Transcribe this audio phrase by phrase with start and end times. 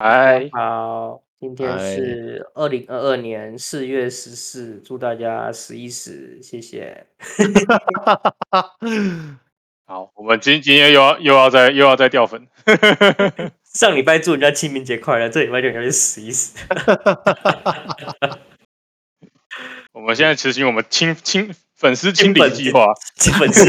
[0.00, 7.04] 嗨，好，今天是二零二二年四月十四，祝大家十一时，谢谢。
[9.86, 12.46] 好，我们今今天又要又要再又要再掉粉。
[13.74, 16.56] 上礼拜祝人家清明节快乐，这礼拜就人家十一时。
[19.90, 21.52] 我们现在执行我们清清。
[21.78, 22.92] 粉丝清理计划，
[23.38, 23.64] 粉丝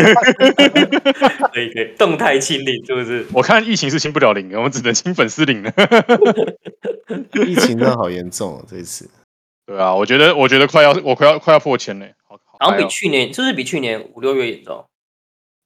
[1.53, 3.25] 可以可以动态清零，是不是？
[3.31, 5.71] 我看疫情是清不了零的，我们只能清粉丝零了。
[7.45, 9.09] 疫情真的好严重哦，这一次。
[9.67, 14.85] 对啊，我觉得我觉得快要我快要快要破千嘞，好，好像比去年就是比去年五六月严重。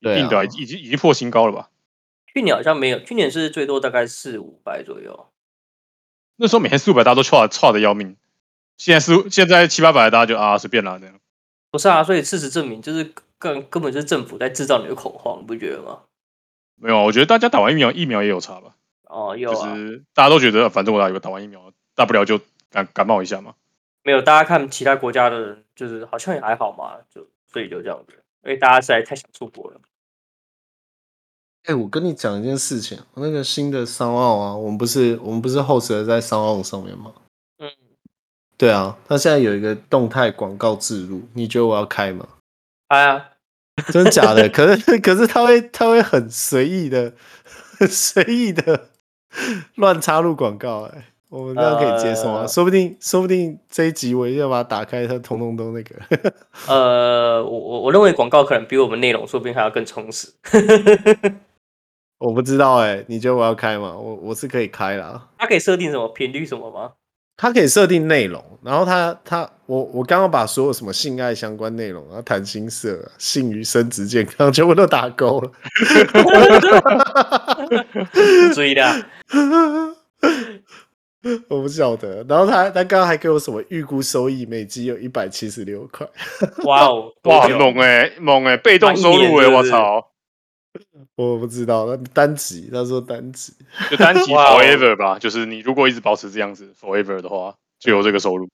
[0.01, 1.69] 对啊，已经已经破新高了吧？
[2.33, 5.27] 去年好像没有，去年是最多大概四五百左右。
[6.35, 8.17] 那时候每天四五百，大家都差差的要命。
[8.75, 11.15] 现在是现在七八百，大家就啊随便啦这样。
[11.73, 16.01] 不是啊，所以事实证明，就是根根本就是政府在制造你的恐慌，你不觉得吗？
[16.75, 18.75] 没有，我觉得大家打完疫苗，疫苗也有差吧。
[19.05, 23.55] 哦，有啊，就是大家都觉得，反正我打有个打完疫苗，大不了就感感冒一下嘛。
[24.03, 28.13] 没有，大家看其他国家的人，就是好像也还好嘛，就所以就这样子。
[28.43, 29.81] 因为大家实在太想出国了。
[31.63, 37.11] 哎、欸，我跟你讲一件事情，那个新的商奥啊，我们不是我们不是 host 在商奥上面吗？
[38.63, 42.25] 对啊，他现在有一个动态广告植入，你觉得我要开吗？
[42.87, 43.31] 开啊，
[43.91, 44.47] 真的假的？
[44.47, 47.11] 可是可是他会他会很随意的、
[47.77, 48.87] 很随意的
[49.75, 52.43] 乱插入广告，哎，我们这样可以接受啊？
[52.43, 55.95] 呃、说不定说不定这一集我一定要把它打开，它通通都那个。
[56.69, 60.29] 呃，我我我认为广告可能比我们内容说不定还要更充实。
[62.19, 63.93] 我不知道哎，你觉得我要开吗？
[63.97, 65.27] 我我是可以开啦。
[65.37, 66.93] 它可以设定什么频率什么吗？
[67.43, 75.51] 它可以设定内容，然后它它我我刚刚把所有什么性爱相关内容啊、谈心色、性与生殖健康全部都打勾了。
[78.55, 79.05] 注意的，
[81.49, 82.25] 我不晓得。
[82.29, 86.07] 然后他他刚刚还给我什么预估收益，每集有一百七十六块。
[86.63, 90.12] 哇哦，哇猛哎猛哎，被动收入哎，我操！
[91.15, 93.53] 我不知道，他单集，他说单集，
[93.89, 98.47] 就单集 forever 吧，就是你如果一直保持这样子 forever 的话，就有这个收入。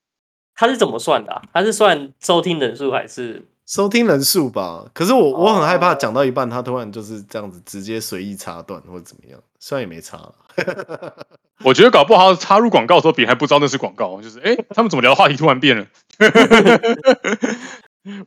[0.54, 1.42] 他是怎么算的啊？
[1.52, 4.84] 他是算收听人数还是收听人数吧？
[4.92, 10.32] 可是我我很害怕讲到一半，他突然就是这样子直接随意插断或者怎么样，虽然也没插。
[11.64, 15.86] 我觉得搞不好插入广告的时候，别人还不知道那是广告，就是哎，他们怎么聊的话题突然变了？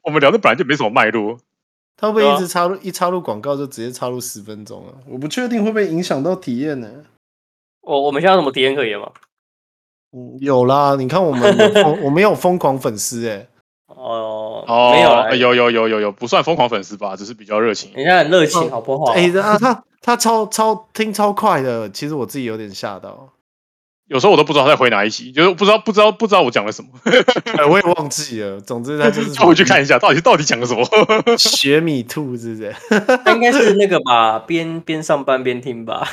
[0.03, 1.37] 我们聊的本来就没什么脉络。
[1.95, 4.93] 他会不会一直插入、啊、一插入广告就直接插入十分钟啊？
[5.07, 6.89] 我不确定会不会影响到体验呢？
[7.81, 9.11] 我我们现在有什么体验可言吗？
[10.15, 13.47] 嗯，有啦，你看我们有 我们有疯狂粉丝哎、欸，
[13.87, 17.91] 哦哦，没有，有有有有有，不算疯狂粉丝吧，只是比较热情。
[17.93, 19.13] 人家很热情，好不好？
[19.13, 23.29] 哎、欸，啊，他他超超听超快的，其实我自己有点吓到。
[24.13, 26.89] 有时候我都不知道他在回哪一集，就是不知道不知道不知道我讲了什么，
[27.67, 28.61] 我也忘记了。
[28.61, 30.85] 总之他就是叫我去看一下，到底到底讲了什么。
[31.35, 32.75] 学米兔是不是？
[33.25, 36.07] 他应该是那个吧，边边上班边听吧，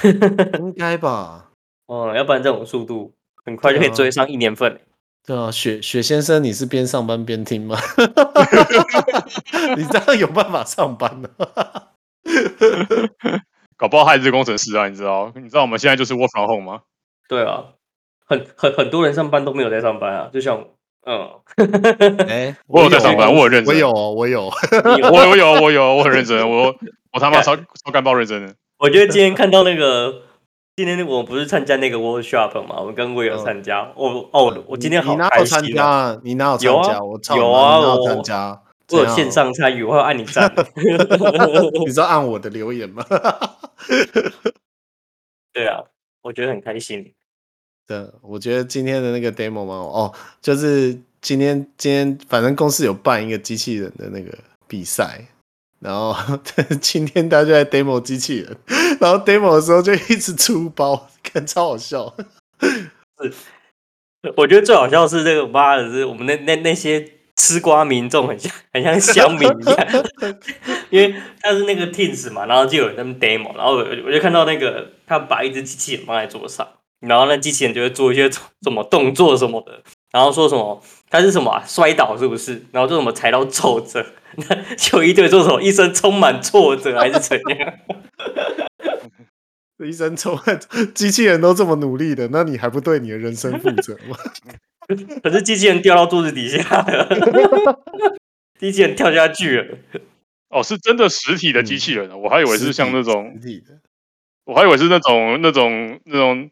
[0.59, 1.50] 应该吧。
[1.87, 3.12] 哦，要不然这种速度
[3.44, 4.81] 很快就可以追上一年份。
[5.27, 7.78] 对啊，雪雪先生，你是边上班边听吗？
[9.77, 11.28] 你这样有办法上班吗？
[13.77, 15.31] 搞不好他也是工程师啊，你知道？
[15.37, 16.81] 你知道我们现在就是 work from home 吗？
[17.28, 17.65] 对啊。
[18.30, 20.64] 很很很多人上班都没有在上班啊，就像
[21.04, 21.28] 嗯，
[22.28, 24.44] 哎， 我有在上班，我很认真，我有，我有，
[25.12, 26.72] 我有，我有，我有，我很认真，我
[27.12, 28.54] 我他妈超超干爆认真的。
[28.78, 30.22] 我觉得今天看到那个，
[30.77, 35.80] 今天我不是参加那个 workshop 嘛，我跟我有参加，我哦，我今天好开心，你哪
[36.15, 36.21] 有参加？
[36.22, 37.00] 你哪有参加？
[37.00, 38.62] 我有啊，我有参加，
[38.92, 40.53] 我有线上参与，我要按你赞，
[41.84, 43.04] 你知道按我的留言吗？
[45.53, 45.83] 对啊，
[46.22, 47.12] 我觉得很开心。
[47.91, 54.33] 对，我觉得今天的那个 demo 嘛，哦，就是今天今天反正公司有办一个机器人的那个
[54.69, 55.27] 比赛，
[55.81, 56.15] 然后
[56.81, 58.57] 今天大家就在 demo 机器人，
[59.01, 62.15] 然后 demo 的时候就一直出包，看超好笑。
[62.60, 63.34] 是，
[64.36, 67.04] 我觉得最好笑是这个妈的是我们那那那些
[67.34, 70.04] 吃瓜民众很像很像乡民一样，
[70.91, 76.69] 因为他是那个 Teams 嘛，然后就有人在 demo，然后我我就看到那个他把一只机器人放在桌上，
[77.00, 79.82] 然后那机器人就会做一些什么动作什么的，
[80.12, 82.62] 然后说什么他是什么、啊、摔倒是不是？
[82.72, 84.04] 然后就什么踩到皱褶，
[84.36, 87.74] 那 就一堆说什么一生充满挫折还是怎样？
[89.86, 90.60] 一生充满
[90.94, 94.16] 机器人都这么努力的，那你还不对你的人生负责吗？
[95.22, 97.08] 可是机器人掉到桌子底下了，
[98.58, 99.78] 机器人跳下去了。
[100.50, 103.78] 哦，是真的实体的机器人，嗯、我还以为是像那种实体的，
[104.44, 106.50] 我还以为是那种那种那种，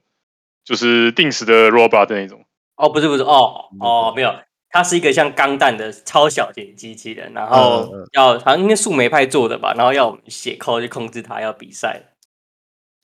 [0.69, 2.45] 就是定时的 robot 的那种。
[2.77, 4.31] 哦，不是不是，哦哦，没有，
[4.69, 12.03] 它是一个像钢弹的超小型机器人，然后要、嗯、好像应该树莓派做的吧，然后要我们写 code 去控制它，要比赛。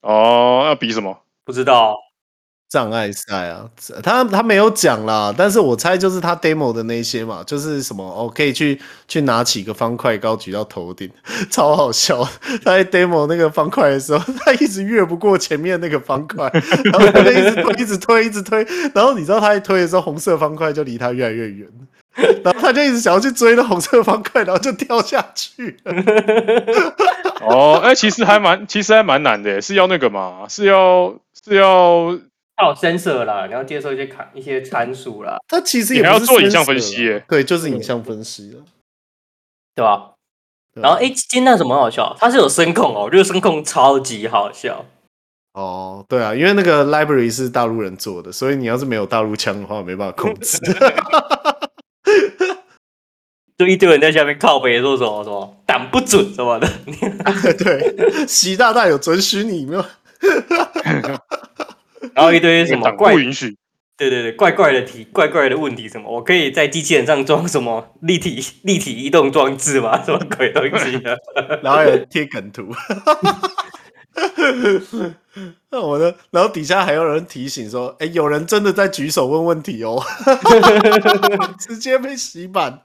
[0.03, 1.23] 哦，要比什么？
[1.43, 1.97] 不知道。
[2.75, 3.71] 障碍赛啊，
[4.03, 11.09] 他他没有讲啦，但是我猜就是他 demo 的那些嘛，就是什么哦，可以去去拿起一个方块高举到头顶，
[11.53, 12.29] 超好笑。
[12.65, 16.51] 他在 demo 那个方块的时候，他一直越不过前面那个方块，
[16.83, 18.67] 然后他就一直推，一直推，一直推。
[18.93, 21.69] 然后你知道他一推的时候，红色方块就离他越来越远，
[22.43, 25.77] 然后他就一直想要去追那红色方块，然后就掉下去。
[27.47, 32.19] 哦，哎、其实还蛮，其实还蛮难的，是要那个嘛，是要是要。
[32.59, 35.39] 要 sensor 啦，你要接受一些卡一些参数啦。
[35.49, 38.63] 它其实也还要做影像分析耶，对，就是影像分析了，
[39.75, 40.13] 对吧？
[40.75, 42.17] 然后哎，今天那什么好笑？
[42.19, 44.85] 它是有声控哦，我觉得声控超级好笑。
[45.53, 50.59] 哦，对啊，因为那个 library 是大陆人做的，所以你要是没有大陆腔的话，没办法控制。
[53.57, 56.69] 就一堆人在下面靠背说什么什么挡不准什么的。
[57.57, 59.85] 对，习大大有准许你没有？
[62.13, 63.57] 然后一堆什么 怪不允许，
[63.97, 69.99] 对对对，怪怪的题，怪怪的问题，什么我可以在机器人上装什么立体立体移动装置吗？
[70.05, 71.17] 什么鬼东西的？
[71.63, 72.75] 然后还有贴梗图，
[75.71, 80.03] 那我的，然后底下还有人提醒说，哎，有人真的在举手问问题哦，
[81.59, 82.83] 直接被洗版，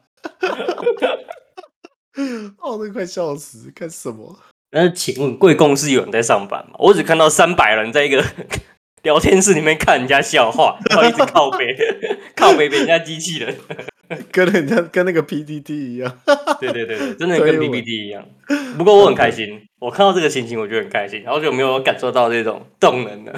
[2.60, 4.38] 哦，那快笑死，干什么？
[4.72, 6.76] 那请问贵公司有人在上班吗？
[6.78, 8.24] 我只看到三百人在一个。
[9.04, 11.76] 聊天室里面看人家笑话， 然后一直靠北，
[12.36, 13.56] 靠北被人家机器人，
[14.32, 16.18] 跟人家跟那个 PPT 一样。
[16.60, 18.26] 对对对对，真的跟 PPT 一样。
[18.78, 21.24] 不过我很开心，我看到这个情形，我就很开心。
[21.26, 23.34] 好久没有感受到这种动能了。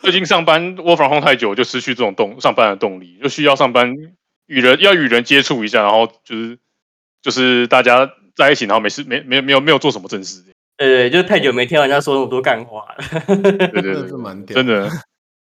[0.00, 3.92] 最近上班 work from home 太久，就失去这种动上班的动力，就需要上班
[4.46, 6.58] 与人要与人接触一下，然后就是
[7.20, 10.44] 就是大家在一起，然后没事没没没有没有做什么正事。
[10.76, 13.04] 对对，就太久没听到人家说那么多干话了。
[13.26, 13.36] 对
[13.82, 14.90] 对对，是蛮屌，真的。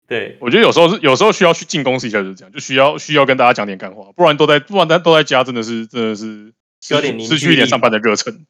[0.06, 6.52] 对，我觉得有时候是有时候需要去进公司一下，就是这样，就需要需要跟大家讲点干话，不然都在不然都在家，真的是真的是
[6.90, 8.44] 有点失去一点上班的热忱。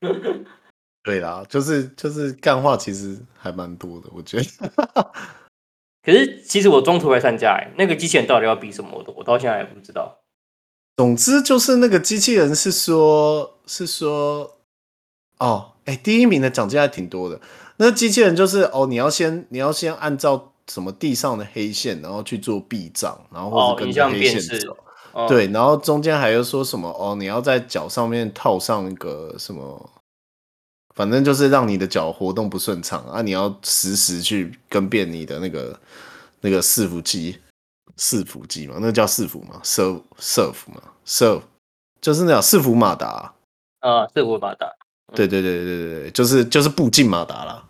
[1.04, 5.12] 对啦，就是就是干话，其实还蛮多的，我觉得。
[6.04, 8.90] 可是其实我中途会参加，哎，那个机器人到底要比什么？
[8.92, 10.18] 我我到现在也不知道。
[10.96, 14.57] 总之就是那个机器人是说，是说，
[15.38, 15.72] 哦。
[15.84, 17.40] 哎，第一名的奖金还挺多的。
[17.78, 24.76] 那机器人就是哦，你要先你要先按照什么地上的黑线，然后去做避障，然后或者跟着黑线走。
[25.12, 29.90] 哦、对，然后中间还有说什么哦，你要在脚上面套上一个什么，
[30.94, 35.80] 反正就是让你的脚活动不顺畅啊，你要实时去跟变你的那个
[36.42, 37.38] 那个伺服机，
[37.96, 41.40] 伺服机嘛，那个叫伺服嘛，serve serve 嘛，serve
[42.02, 43.32] 就是那叫伺服马达
[43.80, 44.70] 啊，伺服马达。
[45.14, 47.62] 对对对对对对，就是就是步进马达啦，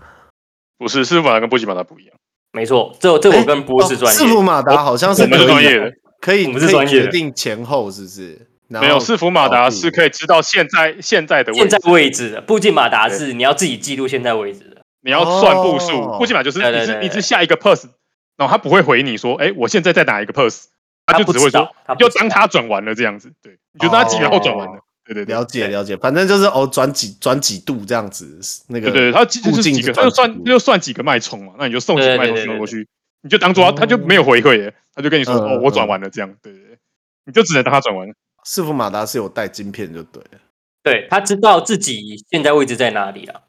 [0.79, 2.15] 不是，伺服马达跟步进马达不一样。
[2.53, 4.21] 没错，这这我跟波士专业。
[4.21, 8.47] 伺服马达好像是我们是专业的，可以可以决定前后，是不是？
[8.69, 16.19] 没有，伺服马达是可以知道现在现在的现在位置的，步进马达是你要自己记录现在位置的，你要算步数。
[16.19, 17.87] 步进马达就是你是你是下一个 pose，
[18.37, 20.65] 然后他不会回你说，哎，我现在在哪一个 pose，
[21.07, 24.81] 他就只会说，就当他转完了这样子，对，你就当他几秒后转完了。
[25.15, 28.39] 对对，了解了解，反正就是哦，转几转几度这样子，
[28.69, 32.87] 那个对对，他就是几个，他就算就算几个脉冲嘛，那你就送几个脉冲送过去，
[33.23, 36.79] 你就当做他就没有回馈，他就跟你说哦，我转完了这样，对对对，
[37.25, 38.07] 你就只能当他转完。
[38.45, 40.39] 伺服马达是有带晶片就对了，
[40.83, 43.43] 对，他知道自己现在位置在哪里了，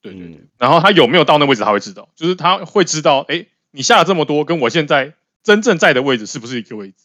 [0.00, 7.04] 对，对对，然后他有没有到那位置他会知道，就是他会知道，哎，你下了这么多，跟我现在真正在的位置是不是一个位置？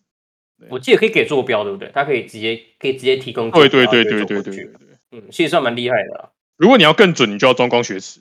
[0.70, 1.92] 我记得可以给坐标，对不对？
[1.94, 3.52] 它可以直接可以直接提供。
[3.52, 4.70] 对对对对对对对。
[5.12, 6.30] 嗯，其实算蛮厉害的啊。
[6.58, 8.20] 如果你要更准，你就要装光学尺，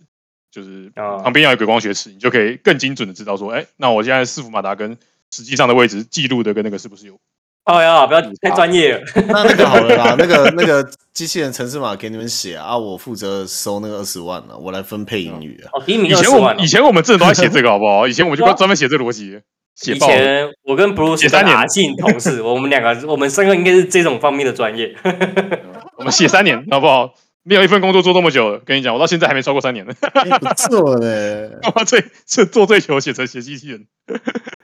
[0.51, 4.97] 就是旁边要有一个光学尺，你就可以更精准的知道说，哎，那我现在伺服马达跟
[5.31, 7.19] 实际上的位置记录的跟那个是不是有
[7.65, 9.03] 哦呀，不要太专业了。
[9.27, 15.71] 那那个好了啦，那个 那个机器人程式码给你们写啊，我负责收那个二十万了，我来分配英语啊。
[15.73, 18.07] 哦，第一名以前我们以前我们真的都在写这个，好不好？
[18.07, 19.41] 以前我们就专门写这逻辑。
[19.85, 24.97] 以前我跟 Bruce 写三年阿信同事， 我们两个我们三个应该是这种方面的专业。
[25.99, 27.15] 我们写三年，好不好？
[27.43, 29.95] 没有一份工作做这么久了，跟你讲，我到现在还没超过三年呢。
[30.41, 33.87] 不错嘞， 我最是做最久写成写机器人，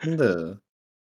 [0.02, 0.56] 真的。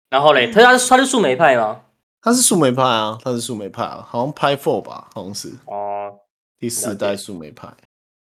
[0.09, 1.81] 然后嘞，他他他是树莓派吗？
[2.21, 6.11] 他是树莓派啊，他是树莓派啊，好像派 Four 吧，好像是哦，
[6.59, 7.69] 第四代树莓派。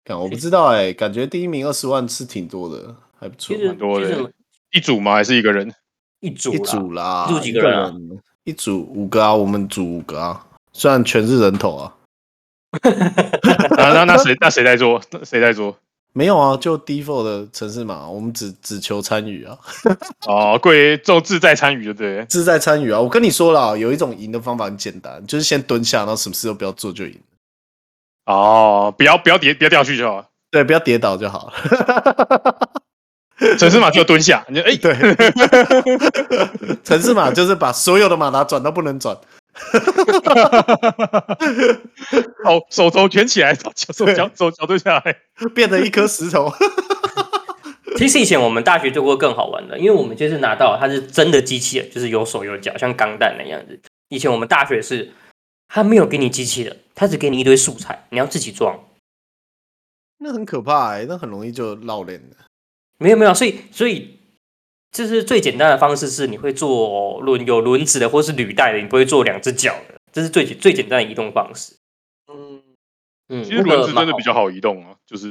[0.04, 4.32] 感我不知道哎、欸，感觉第一名二十万是挺多的，还不错，蛮多的。
[4.72, 5.14] 一组吗？
[5.14, 5.74] 还是一个人？
[6.22, 7.94] 一组一组啦，一组几个人、啊？
[8.44, 11.96] 一组五个啊，我们组五个啊，虽然全是人头啊。
[13.78, 15.02] 那那那谁那谁在做？
[15.24, 15.76] 谁在做？
[16.12, 19.58] 没有啊，就 default 的城市嘛，我们只只求参与啊。
[20.26, 23.00] 哦，贵就自在参与就对，自在参与啊。
[23.00, 27.18] 我跟你说了，有一种赢的方法很简单，就是先蹲下，然后什么事都不要做就赢。
[28.26, 30.26] 哦，不要不要跌，不要掉下去就好。
[30.52, 31.54] 对，不要跌倒就好。
[33.58, 34.94] 程式码就蹲下，你哎、欸，对，
[36.84, 39.18] 城市码就是把所有的马达转到不能转。
[42.44, 43.72] 好，手肘卷起来，手
[44.14, 45.16] 脚手脚蹲下来，
[45.56, 46.52] 变成一颗石头。
[47.98, 53.80] 其实以前我们大学做过更好玩的，因为我们就是拿到它是真的机器人，就是有手有脚，像钢弹那样子。
[54.10, 55.12] 以前我们大学是，
[55.68, 58.80] 他没有给你机器的，他只给你一堆素材，你要自己装。
[60.20, 62.36] 那很可怕哎、欸，那很容易就绕链了。
[63.00, 64.16] 没有没有，所以所以。
[64.92, 71.76] 就是最简单的方式是，你会做轮有轮子的，或是履带的，你不会做两只脚的，这是最最简单的移动方式。
[72.28, 72.64] 嗯
[73.28, 75.28] 嗯，其实轮子真的比较好移动啊，就是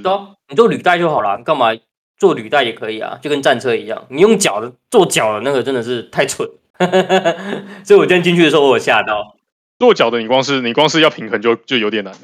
[0.49, 1.71] 你做履带就好了，干嘛
[2.17, 6.49] 做履带也可以啊，就跟战车一样，你用脚的做脚的那个真的是太蠢，
[7.85, 9.37] 所以我今天进去的时候我有吓到，
[9.81, 12.21] 做脚的你光是你光是要平衡就就有点难了。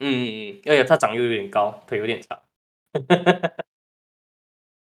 [0.00, 2.38] 嗯嗯嗯，而且它长又有点高，腿有点长。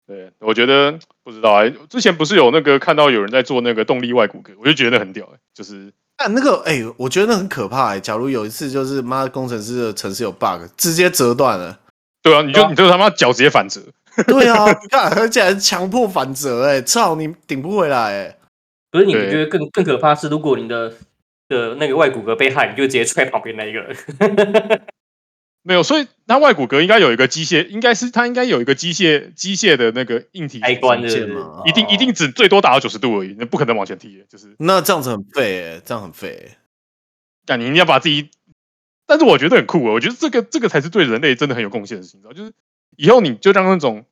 [0.07, 8.01] 对，我觉得不知道哎、欸，之前不是有那个看到有人在做那个动力外骨骼，我就觉得很屌哎、欸，就是但那个哎、欸，我觉得那很可怕哎、欸。
[8.01, 11.79] 假如有一次就是妈工程师的城市有 bug，直接折断了。
[12.23, 13.81] 对啊，你就、啊、你就他妈脚直接反折。
[14.29, 18.39] 对啊，你看而且还是强迫反折哎、欸，操你顶不回来哎、欸。
[18.93, 20.93] 可是你们觉得更更可怕是，如果你的
[21.49, 23.97] 的那个外骨骼被害，你就直接踹旁边那一个人。
[25.67, 36.59] 没有，所以它外骨骼应该有一个机械，应该是它应该有一个机械机械的那个硬体开关的嘛，一定一定只最多打到九十度而已，那不可能往前踢，就是那这样子很废哎，这样很废哎，
[37.47, 38.29] 但你一定要把自己，
[39.07, 42.53] 但是我觉得很酷啊，我觉得这个这个才是对人类真的很有贡献的事情，就是
[42.99, 44.05] 以后你就让那种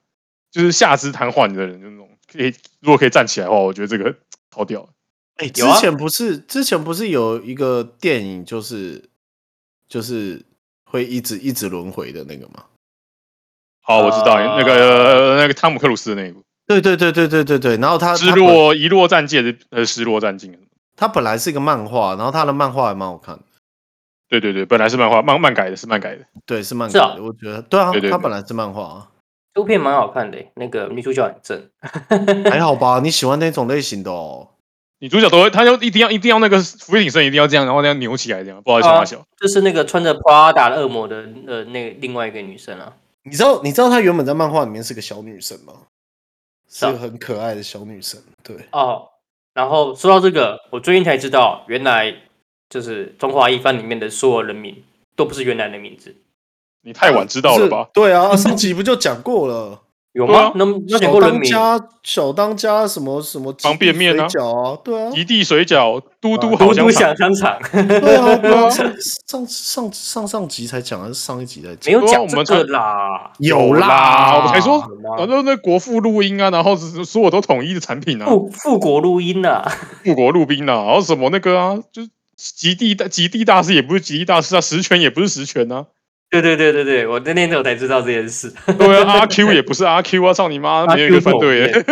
[0.50, 4.16] 就是下肢瘫痪的人，就那种可以如果可以站起来的话，我觉得这个
[4.50, 4.88] 超屌。
[5.36, 9.10] 哎、欸，之前不是之前不是有一个电影，就是
[9.86, 10.46] 就是。
[10.92, 12.64] 会一直一直轮回的那个吗？
[13.80, 16.42] 好，我知道、uh, 那个那个汤姆克鲁斯的那一部。
[16.66, 17.76] 对对对对对对对。
[17.78, 20.56] 然后他失落遗落战界的呃失落战境。
[20.94, 23.42] 他本来是一个漫画，然后他的漫画还蛮好看的。
[24.28, 26.24] 对对对，本来是漫画，漫漫改的是漫改的。
[26.44, 27.04] 对，是漫改的。
[27.06, 29.08] 啊、我觉得对啊对对对，他本来是漫画啊。
[29.54, 31.68] 这部片蛮好看的，那个女主角很正。
[32.50, 33.00] 还好吧？
[33.02, 34.50] 你喜欢那种类型的哦。
[35.02, 39.20] 女主角都会，她就一定要一定要那个俯卧撑，一定要这样，然后那样扭起来这样，不好意思，啊小。
[39.36, 42.94] 就是那个穿着 Prada 的恶魔的呃，那个另外一个女生啊。
[43.24, 45.72] 你知道你知道她原本在漫画里面是个小女生吗？
[46.70, 48.22] 是个很可爱的小女生。
[48.44, 48.56] 对。
[48.70, 49.08] 哦，
[49.54, 52.14] 然后说到这个，我最近才知道，原来
[52.70, 54.84] 就是中华一番里面的所有人名
[55.16, 56.14] 都不是原来的名字。
[56.82, 57.88] 你太晚知道了吧？
[57.92, 59.80] 对啊，上集不就讲过了。
[60.12, 60.52] 有吗？
[60.56, 64.28] 那那小当家，小当家什么什么方便面啊？
[64.84, 67.58] 对啊，一地水饺，嘟嘟好香肠。
[67.72, 68.92] 对啊，对啊， 上
[69.26, 71.86] 上上上上集才讲，还是上一集才讲？
[71.86, 74.80] 没有讲这个啦，有啦，我们才说，
[75.16, 79.66] 反正那国父录音啊，然后是说我都统一的产品啊，富富国录音啊，
[80.04, 85.86] 富国录音啊，然后什么那个啊，就是极地大极地大师也不是极地大师啊，十全也不是十全啊。
[86.32, 88.50] 对对对对对，我那天我才知道这件事。
[88.78, 91.84] 对啊，阿 Q 也不是阿 Q 啊，操你妈，没有一个反对耶。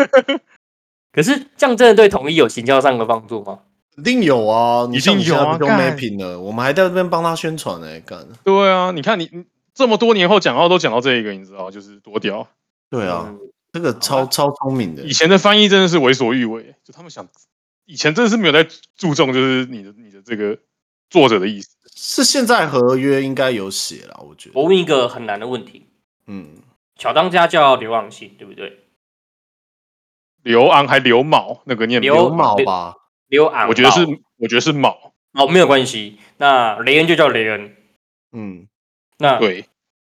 [1.13, 3.59] 可是这样真的对统一有行销上的帮助吗？
[3.99, 8.27] 一定有啊，已经有啊，都没品了，我们还在这边帮他宣传呢，干。
[8.43, 9.29] 对啊，你看你
[9.75, 12.49] 这么多年后讲到都讲到这一个，你知道就是多屌。
[12.89, 13.39] 对啊，嗯、
[13.75, 15.03] 这个超超聪明的。
[15.03, 17.29] 以前的翻译真的是为所欲为，就他们想，
[17.85, 18.67] 以前真的是没有在
[18.97, 20.57] 注重，就是你的你的这个
[21.11, 21.77] 作者的意思。
[21.95, 24.59] 是现在合约应该有写了，我觉得。
[24.59, 25.87] 我问一个很难的问题，
[26.27, 26.59] 嗯，
[26.97, 28.85] 小当家叫刘昂信，对不对？
[30.43, 32.95] 刘昂还刘卯，那个念刘卯吧？
[33.29, 34.07] 刘昂，我觉得是，
[34.39, 35.13] 我觉得是卯。
[35.33, 36.19] 哦，没有关系。
[36.39, 37.77] 那雷恩就叫雷恩。
[38.33, 38.67] 嗯，
[39.19, 39.67] 那对，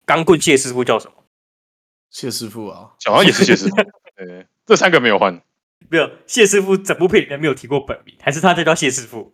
[0.06, 1.14] 钢棍谢师傅叫什么？
[2.10, 3.76] 谢师傅啊，小王也是谢师傅。
[4.18, 5.40] 对，这三个没有换。
[5.90, 9.32] 没有，谢师傅整部片里面没有提过本名，还是他在叫谢师傅？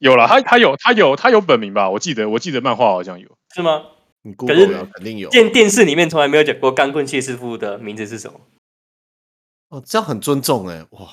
[0.00, 1.88] 有了，他他有他有他有本名吧？
[1.88, 3.82] 我记得我记得漫画好像有，是吗？
[4.22, 5.30] 你可是肯定有。
[5.30, 8.40] 电电视里面从来没有讲过钢棍谢师傅的名字是什么？
[9.68, 11.08] 哦，这样很尊重哎，哇！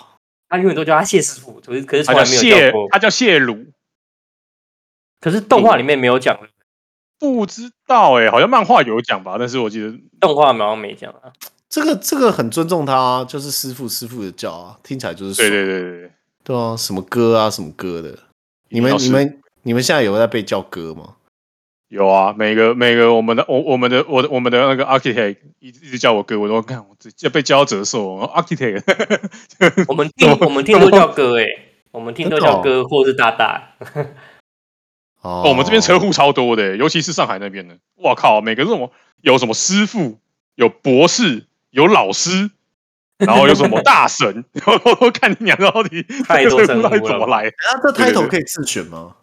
[0.49, 2.87] 他永远都叫他谢师傅，可是可是从来没有叫过。
[2.89, 3.67] 他叫谢鲁，
[5.21, 6.37] 可是动画里面没有讲。
[7.19, 11.33] 不知道哎，好像漫画有讲吧，但是我记得动画好像没讲啊。
[11.67, 16.11] 这个这个很尊重他，啊，就是师傅师傅的叫啊，听起来就是对对对对
[16.43, 18.17] 对啊，什么歌啊什么歌的，
[18.69, 21.15] 你们你们你们现在有在被叫哥吗？
[21.89, 28.83] 有啊，每个每个我们的我我们的我的我们的那个 architect 一直一直叫我哥，我都看我这被叫折寿，architect。
[29.87, 31.45] 我们听我们听都叫哥哎，
[31.91, 33.75] 我们听都叫哥或是大大。
[35.21, 40.19] 哦，我们这边车户超多的，尤其是上海那边的，哇靠，每个这种有什么师傅，
[40.55, 41.45] 有博士。
[41.69, 42.49] 有老师，
[43.17, 44.45] 然后有什么大神，
[45.01, 47.47] 我看你娘到底太多神到底怎么来？
[47.47, 49.15] 啊，这 title 可以自选吗？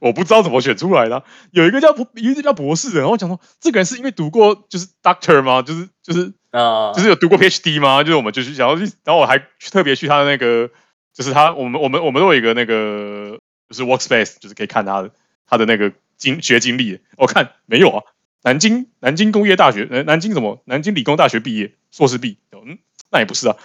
[0.00, 1.22] 我不知道怎么选出来的。
[1.50, 5.62] 有一个叫有一个叫博士的，然后我讲说，这个人是因为读过就是 Doctor 吗？
[5.62, 8.02] 就是就是啊，就是有读过 PhD 吗？
[8.02, 9.38] 就是我们就是想要去，然后我还
[9.70, 10.70] 特别去他的那个，
[11.12, 13.38] 就是他我们我们我们都有一个那个
[13.68, 15.10] 就是 Workspace，就是可以看他的
[15.46, 16.98] 他的那个经学经历。
[17.18, 18.02] 我看没有啊。
[18.44, 20.60] 南京南京工业大学，南京什么？
[20.64, 22.38] 南京理工大学毕业，硕士毕。
[22.50, 22.78] 嗯，
[23.12, 23.56] 那也不是啊，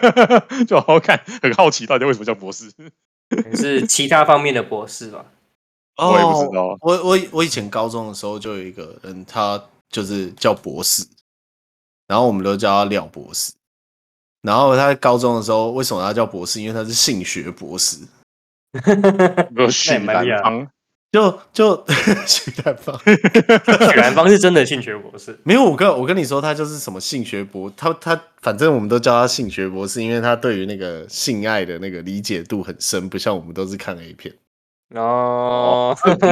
[0.66, 2.72] 就好好看，很好奇，到底为什么叫博士？
[3.54, 5.24] 是其他方面的博士吧？
[5.96, 6.68] 我也不知道。
[6.68, 11.06] 哦、我我我以前高中的时候就有一个人，他就是叫博士，
[12.06, 13.52] 然后我们都叫他廖博士。
[14.42, 16.62] 然后他在高中的时候，为什么他叫博士？
[16.62, 17.98] 因为他是性学博士。
[19.56, 20.68] 有许南方。
[21.16, 21.86] 就就
[22.26, 25.34] 许兰芳，许兰芳是真的性学博士。
[25.44, 34.34] 没有，我跟我跟你说，他就是什么性学博，他他反正我们都叫他性学博士，因为他对于那个性爱的那个理解度很深，不像我们都是看 A 片。
[34.90, 36.28] 哦， 他怎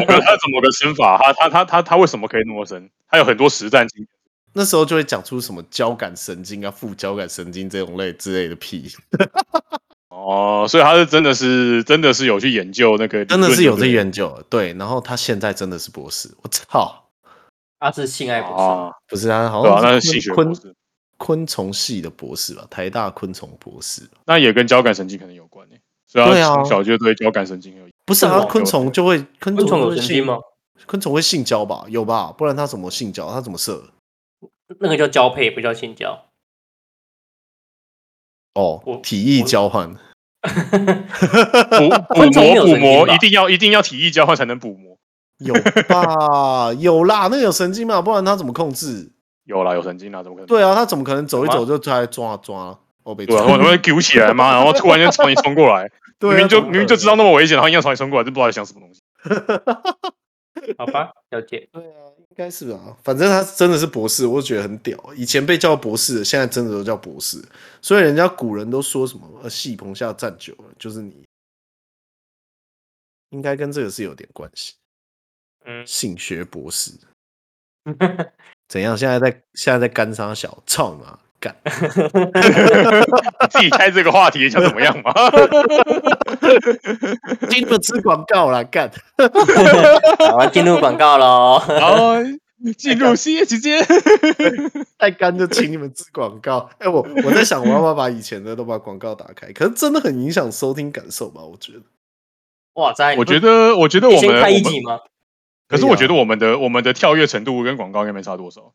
[0.51, 1.17] 么个深法？
[1.17, 2.91] 他他他他他为什么可以那么深？
[3.09, 4.09] 他有很多实战经验。
[4.53, 8.87] 那时候就会讲出什么交感神经啊、副交感神经这种类之类的屁。
[10.15, 14.73] 哦，所以他是真的是真的是有去研究那个，真的是有在研究，对。
[14.75, 17.05] 然后他现在真的是博士，我操！
[17.81, 20.75] 他是性爱博士，不是他好像那是性学博士，
[21.19, 22.65] 昆虫系的博士吧？
[22.71, 25.81] 台大昆虫博士，那也跟交感神经可能有关诶。
[26.07, 28.47] 所以他从小就对交感神经有，不是啊？
[28.49, 30.39] 昆虫就会昆虫有神经吗？
[30.87, 31.85] 昆虫会性交吧？
[31.89, 32.33] 有吧？
[32.39, 33.31] 不然他怎么性交？
[33.31, 33.83] 他怎么射？
[34.79, 36.27] 那个叫交配，不叫性交。
[38.55, 39.99] 哦，体液交换，补
[42.15, 44.97] 补膜补膜一定要一定要体液交换才能补膜，
[45.39, 45.53] 有
[45.89, 46.73] 吧？
[46.75, 48.01] 有啦，那有神经嘛？
[48.01, 49.11] 不然他怎么控制？
[49.45, 50.47] 有啦，有神经啦，怎么可能？
[50.47, 52.79] 对啊，他怎么可能走一走就来抓抓？
[53.03, 54.53] 哦，被抓，我怎么会揪起来吗？
[54.55, 55.91] 然后突然间朝你冲过来，
[56.21, 59.03] 明明就明明就知道那么危险，然后硬要朝你冲过来，就不知道在想什么东西。
[60.79, 61.69] 好吧，了解。
[61.73, 62.97] 对啊，应该是吧。
[63.05, 64.99] 反正他真的是博士，我就觉得很屌。
[65.15, 67.41] 以前被叫博士，现在真的都叫博士。
[67.81, 71.25] 所以人家古人都说什么“呃，戏棚下站久了”，就是你，
[73.31, 74.75] 应该跟这个是有点关系。
[75.65, 76.91] 嗯，性学博士，
[78.69, 78.99] 怎样？
[78.99, 80.61] 现在在现在在干啥小？
[80.67, 81.03] 操你
[83.51, 85.13] 自己开这个话题想怎么样嘛？
[87.51, 88.91] 进入吃广告了，干！
[90.31, 91.59] 好，进入广告喽。
[91.59, 92.15] 好，
[92.79, 93.85] 进入新的时间。
[94.99, 96.71] 太干就请你们吃广告。
[96.79, 99.53] 哎、欸，我我在想，我要不要把以前的都把广告打开？
[99.53, 101.43] 可是真的很影响收听感受吧？
[101.43, 101.81] 我觉得。
[102.75, 103.15] 哇塞！
[103.17, 104.99] 我觉得，我觉得我们先开一集吗？
[105.69, 108.75] 可是我觉得我们的我们的跳跃程度跟广告应该没差多少。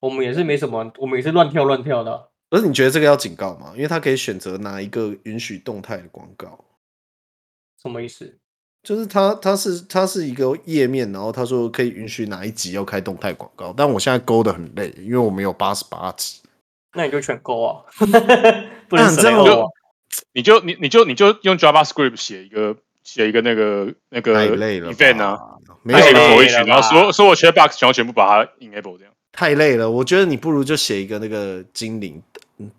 [0.00, 2.22] 我们也是没什么，我们也是乱跳乱跳的、啊。
[2.50, 3.72] 可是你觉得这个要警告吗？
[3.74, 6.64] 因为他可以选择哪一个允许动态的广告。
[7.82, 8.38] 什么意思？
[8.82, 13.74] 就是他他是他是一个页面，然后他说可以允许哪一集要开动态广告。
[13.76, 16.40] 但我现在勾的很累，因为我们有八十八集。
[16.94, 17.84] 那你就全勾啊！
[18.88, 19.66] 不能这样啊！
[20.32, 25.38] 你就你你就你就用 JavaScript 写一个写一个那个那个 event 啊，
[25.82, 29.12] 没有个 for each，然后所所有 checkbox 全部全部把它 enable 这样。
[29.32, 32.22] 太累了，我觉得你不如就写一个那个精灵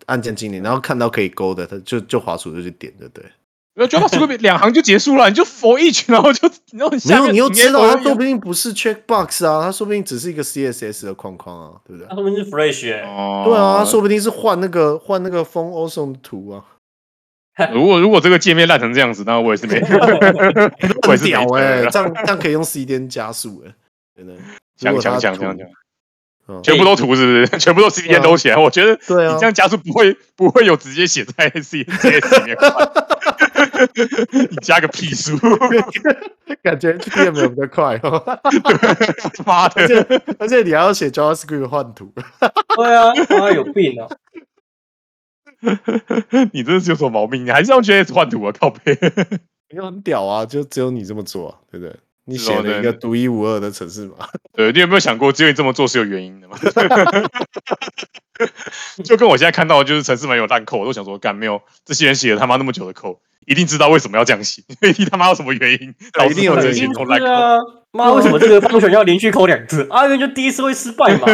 [0.05, 3.25] 按键精灵，然后看到可以勾的，他就就滑鼠就去点，对不对？
[3.75, 12.05] 我觉得两行就结束了，你就 for each，然后就然后没有，你又知道它说不定不是 checkbox 啊，它说不定只是一个 CSS 的框框啊，对不对？
[12.09, 16.65] 它说不定是 fresh 哎、欸，哦，对啊，说不定是换那个换那个 Font Awesome 图啊。
[17.73, 19.79] 如果如果这个界面烂成这样子，那我也是没，
[21.07, 23.73] 我也是屌哎，这样这样可以用 CDN 加速哎，
[24.17, 24.33] 真的，
[24.75, 25.57] 讲讲讲讲
[26.49, 27.47] 讲，全部都涂是不是？
[27.59, 32.57] 全部都 CDN 都起来，我觉得对啊，你这样加速不会 不会有直接写在 CDN 里面，
[34.49, 35.38] 你加个屁数，
[36.63, 38.23] 感觉 HTML 没有比较快哦。
[39.45, 40.05] 妈的，
[40.39, 42.12] 而且你还要写 JavaScript 换图，
[42.75, 44.07] 对啊，妈有病啊！
[46.53, 47.45] 你这是有什么毛病？
[47.45, 48.53] 你还是用 JS 换图啊？
[48.57, 48.97] 靠北，
[49.71, 51.95] 因为很屌啊，就只有你这么做，啊，对不对？
[52.29, 54.27] 你写了一个独一无二的城市码。
[54.53, 56.55] 对，你有没有想过，只有你这么做是有原因的吗？
[59.03, 65.93] 就跟我现在看到的就是城市码有烂 code，我都想说，干没有这些人写了他妈那么久的 code，一定知道为什么要这样写，一定他妈有什么原因，
[66.29, 67.59] 一定有这些烂 code。
[67.91, 69.87] 妈，为什么这个方选要连续扣两次？
[69.89, 71.25] 啊，因为就第一次会失败嘛。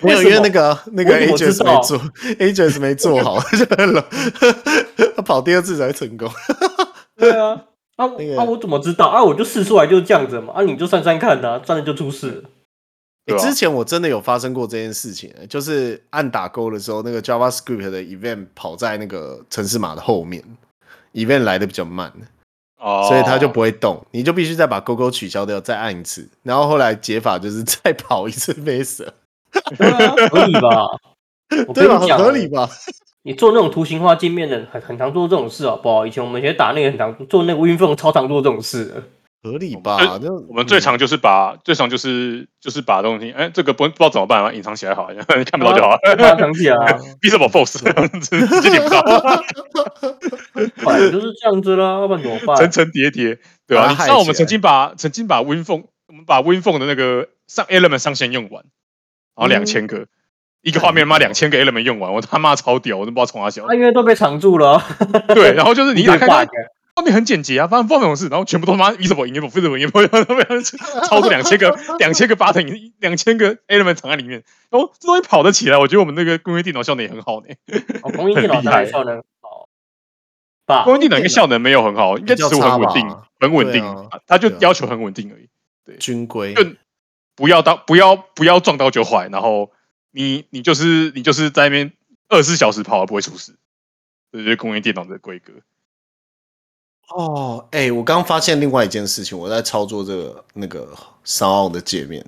[0.00, 1.96] 没有，因为那个那个 agents 没做
[2.40, 3.38] ，agents 没做好，
[5.14, 6.28] 他跑第二次才成功。
[7.16, 7.56] 对啊，
[7.96, 8.06] 啊
[8.38, 9.06] 啊，我怎么知道？
[9.06, 10.52] 啊，我就试出来就是这样子嘛。
[10.54, 12.44] 啊，你就算算看呐，算了就出事。
[13.38, 20.42] 之前我真的有发生过这件事情，就是按打勾的时候，那个 JavaScript 的 event 跑在那个程式码的后面
[21.14, 22.12] ，event 来的比较慢。
[22.76, 23.08] Oh.
[23.08, 29.08] 所以它就不会动，你就必须再把勾勾取消掉，再按一次，然后后来解法就是 再跑一次 Master，
[30.30, 30.84] 合理吧？
[31.72, 31.98] 对吧？
[31.98, 32.68] 很合理吧？
[33.26, 36.06] 你做那种图形化界面的，很很常做这种事啊，不好？
[36.06, 39.02] 以前我们以前打那个很常做那个 WinForm 超常做这种事。
[39.42, 39.98] 合理吧？
[40.22, 45.08] 那我们最常就是把、嗯、最常就是就是把东西，哎、欸，这个不不知道怎么办啊，隐藏起来好，
[45.50, 45.98] 看不到就好了。
[46.12, 47.78] 隐藏起来啊， Visible False，
[48.20, 49.02] 直接点不到。
[50.76, 52.56] 反 正就是这样子啦，要不然怎么办？
[52.56, 53.90] 层层叠叠，对吧、啊？
[53.90, 58.64] 你知道我们曾经把曾经把 WinForm，我们把 WinForm 的那个上 Element 上线用完，
[59.36, 60.08] 然后两千个、嗯、
[60.64, 63.66] 一个画面，妈两千个 Element 用完，我他妈超屌，我都不知道从哪小。
[63.66, 64.82] 啊，因为都被藏住了。
[65.28, 66.48] 对，然后就是你 打开。
[66.96, 77.48] 画面很简洁啊，发生发生这种事，然后全部都他妈 visible invisible invisible 超过两千个两千个 button，两千个 element 藏在里面，哦，这东西跑得起来，我觉得我们那个工业电脑效能也很好呢。
[78.02, 79.20] 哦，工业电脑当然效能
[80.68, 83.84] 好，工业电脑应该效能没有很好，应该只是很稳定，很稳定，
[84.28, 85.48] 它就要求很稳定而已。
[85.84, 86.64] 对，军规，就
[87.34, 89.72] 不要到不要不要撞到就坏，然后
[90.14, 91.92] 你你就是你就是在那边
[92.28, 93.52] 二十四小时跑而不会出事，
[94.30, 95.52] 这就是工业电脑的规格。
[97.08, 102.24] 哦，哎、欸，我刚发现另外一件事情，我在操作这个那个 SoundOn 的界面，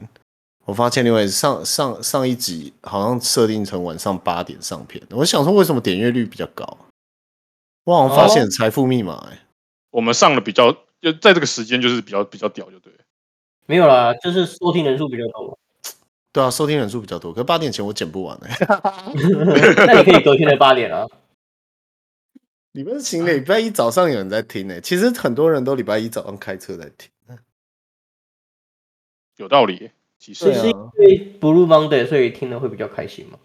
[0.65, 6.79] 我发现另外上上上一集好像设定成晚上八点上片，我想说为什么点阅率比较高？
[7.85, 9.39] 我好像发现财富密码、欸，哎、哦，
[9.93, 12.93] 我们上的比较就在这个时间就是比较比较屌，就对，
[13.65, 15.59] 没有啦，就是收听人数比较多，
[16.37, 18.67] 对啊，收听人数比较多，可是八点前我剪不完哎、欸，
[19.87, 21.07] 那你可以隔天的八点啊。
[22.73, 27.09] 礼拜星礼拜一早上有人在听呢、欸，其实很多人都礼拜一早上开车在听，
[29.39, 29.91] 有道理。
[30.19, 33.39] 其实是因为 Blue Monday，所以听了会比较开心吗？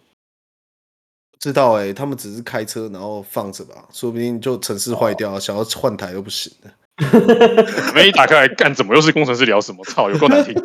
[1.31, 6.69] 不知道哎、欸，他们只是开车然后放着吧，说不定就城市坏掉，哦、想要换台都不行的。
[7.95, 9.83] 没一打开来干，怎么又是工程师聊什么？
[9.85, 10.55] 操，有够难听，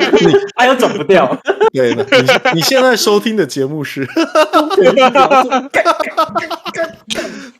[0.56, 1.36] 还有转不掉。
[1.72, 2.02] 对，你
[2.54, 4.06] 你现在收听的节目是。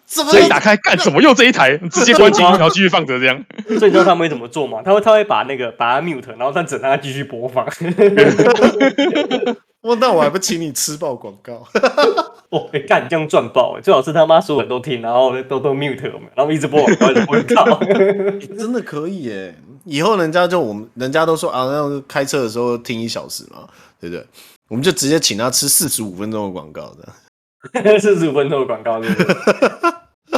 [0.07, 1.23] 所以打开干什么？
[1.23, 3.45] 又这一台直接关机，然后继续放着这样。
[3.67, 4.81] 所以你知道他们会怎么做吗？
[4.85, 7.67] 他会他会把那个把它 mute，然后再整让它继续播放。
[9.83, 11.67] 哇，那我还不请你吃爆广告？
[12.51, 13.81] 我，干、欸、你这样赚爆！
[13.81, 16.01] 最好是他妈所有人都听，然后都都 mute，
[16.37, 17.81] 然后一直播广告，一直播广告。
[18.57, 19.55] 真的可以耶！
[19.85, 23.69] 以后人家就我们人家都说啊，那开车的时候听一小时嘛，
[23.99, 24.25] 对不对？
[24.69, 27.09] 我们就直接请他吃四十五分钟的广告的。
[27.99, 29.37] 四十五分钟的广告是不是？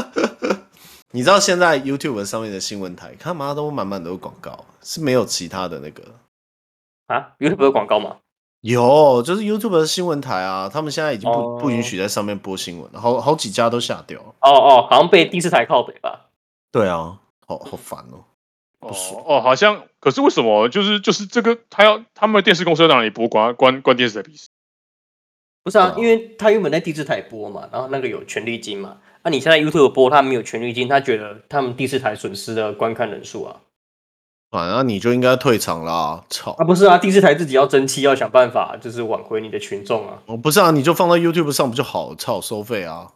[1.13, 6.03] 你知道现在 YouTube 上面的新闻台，他妈都满满都是广告，是没有其他的那个
[7.09, 8.17] 啊？YouTube 有广告吗？
[8.65, 11.61] 有，就是 YouTube 的新闻台啊，他们现在已经不、oh.
[11.61, 14.19] 不允许在上面播新闻，好好几家都下掉。
[14.41, 16.31] 哦哦，好像被第四台靠北吧？
[16.73, 18.25] 对啊，好好烦哦。
[18.81, 18.91] 哦
[19.27, 20.71] 哦，好像，可是为什么？
[20.71, 24.49] 就是就是这个，他要他们的电视公司要让你播关关关电视台比赛？
[25.63, 28.97] 不是啊，因为他原本在第四台播嘛，然后那个有权利金嘛。
[29.23, 33.61] 那、啊、你现在 YouTube 播，他没有权利金，他觉得他们第四台损失了观看人数啊。
[34.63, 36.23] 啊，那你就应该退场啦！
[36.31, 40.19] 操啊，不是啊，第四台自己要争气，要想办法，就是挽回你的群众啊。
[40.27, 42.15] 哦，不是啊，你就放到 YouTube 上不就好？
[42.15, 43.09] 操，收费啊！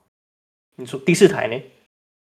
[0.77, 1.61] 你说第四台呢？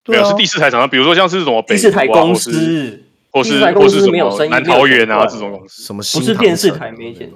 [0.03, 7.32] 对啊，是第四台厂商，比如说像是什么北、啊、第四台公司，或是公司没有生意，南桃园啊这种公司，什么不是电视台没钱？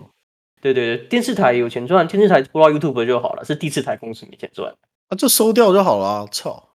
[0.61, 4.73] 对对对，电视台有钱赚，电视台播到 YouTube 就好了，是第四台公司没钱赚，
[5.09, 6.27] 那、啊、就收掉就好了。
[6.31, 6.69] 操！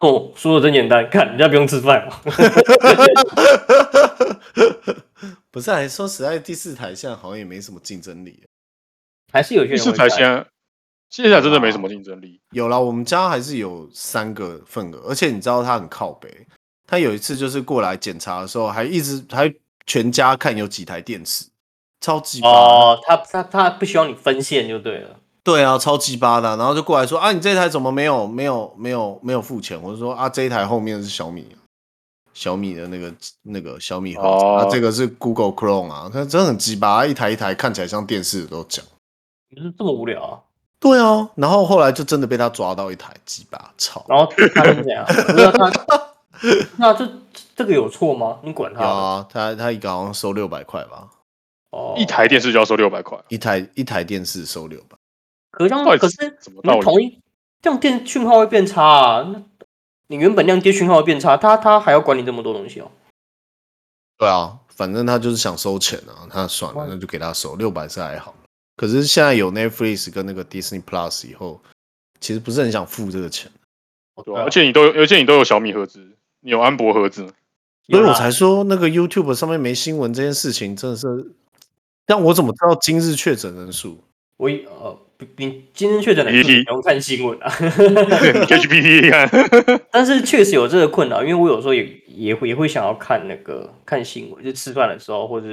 [0.00, 2.16] 哦，说的真简单，看人家不用吃饭嘛。
[5.50, 8.42] 不是、啊，说实在，第四台现在好像也没什么竞争力，
[9.32, 9.78] 还是有些人。
[9.78, 10.46] 第四台现在
[11.08, 12.40] 现在真的没什么竞争力。
[12.50, 16.46] 有啦，我们家还是有三个份额，而且你知道他很靠北，
[16.86, 19.52] 他有一次就是过来检查的时候，还一直还
[19.86, 21.46] 全家看有几台电池，
[22.00, 25.18] 超级哦，他他他不希望你分线就对了。
[25.44, 29.80] 对啊，超级巴的，然后就过来说啊，你这台怎么没有没有没有没有付钱？
[29.82, 31.54] 我就说啊，这一台后面是小米，
[32.34, 38.84] 小米的那个那个小米盒子，啊，这个是 Google Chrome 啊，它真的很鸡巴，一台一台看起来像电视的都讲，
[39.50, 40.40] 不是这么无聊啊？
[40.80, 44.04] 对啊，然后后来就真的被他抓到一台鸡巴，操！
[44.08, 45.04] 然后他怎么样？
[45.36, 45.70] 那他
[46.76, 47.08] 那这
[47.54, 48.38] 这个有错吗？
[48.42, 49.26] 你管他啊？
[49.30, 51.08] 他他一个好像收六百块吧？
[51.70, 54.96] 哦，一台电视就要收六百块，一台一台电视收六百。
[55.52, 57.20] 可是，可是你同一
[57.60, 59.22] 这样电讯号会变差啊？
[59.32, 59.40] 那
[60.12, 62.90] 你原本那样电讯号会变差，他他还要管你这么多东西哦？
[64.18, 68.34] 对啊，反正他就是想收钱啊，他算了，那就给他收六百是还好。
[68.76, 71.58] 可是现在有 Netflix 跟那个 Disney Plus 以后，
[72.20, 73.50] 其实不是很想付这个钱。
[74.22, 76.06] 对啊，而且你都有，而且你都有小米盒子，
[76.40, 77.26] 你有安博盒子，
[77.86, 81.32] 所以我才说那个 YouTube 上面没新闻这件事情真的是，
[82.04, 83.98] 但我怎么知道今日确诊人数？
[84.36, 84.98] 我呃。
[85.36, 87.48] 你今天确诊的，你不用看新闻啊。
[87.50, 95.46] HPT 看，但是确实有这个困扰，因为我有时候也也会也会想要看那个看新闻，就吃饭的时候，或者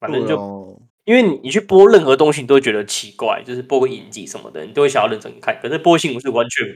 [0.00, 5.58] 反正就，因为你你去播任何东西，你都会觉得奇怪，就是播个影集什么的，你都会想要认真看。
[5.62, 6.66] 可是播新闻是完全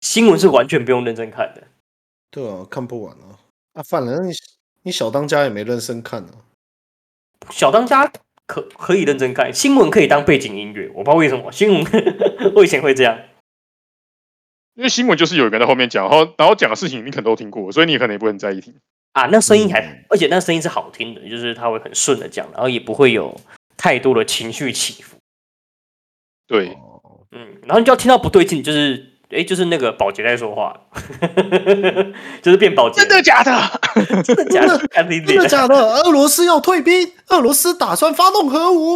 [0.00, 1.62] 新闻是完全不用认真看的。
[2.30, 3.38] 对啊，看不完啊。
[3.74, 4.32] 啊，反正你
[4.82, 6.30] 你小当家也没认真看啊。
[7.50, 8.12] 小当家。
[8.48, 10.88] 可可以认真看新闻，可以当背景音乐。
[10.88, 11.84] 我不知道为什么新闻
[12.56, 13.16] 我以前会这样，
[14.74, 18.74] 因为新闻就是有一个人在后面讲，然后然后讲的事情你可能都听过，所以你可能也不会很在意听
[19.12, 19.26] 啊。
[19.26, 23.38] 那声音还，嗯、而且那声音是好听的，就是他会很顺的讲，然后也不会有
[23.76, 25.18] 太多的情绪起伏。
[26.46, 26.76] 对，
[27.30, 29.07] 嗯，然后你就要听到不对劲，就是。
[29.30, 30.74] 哎，就是那个保洁在说话，
[32.42, 33.00] 就是变保洁。
[33.00, 33.52] 真的假的？
[34.24, 34.78] 真的假的？
[35.26, 35.74] 真的假的？
[35.76, 38.94] 俄罗斯要退兵，俄罗斯打算发动核武，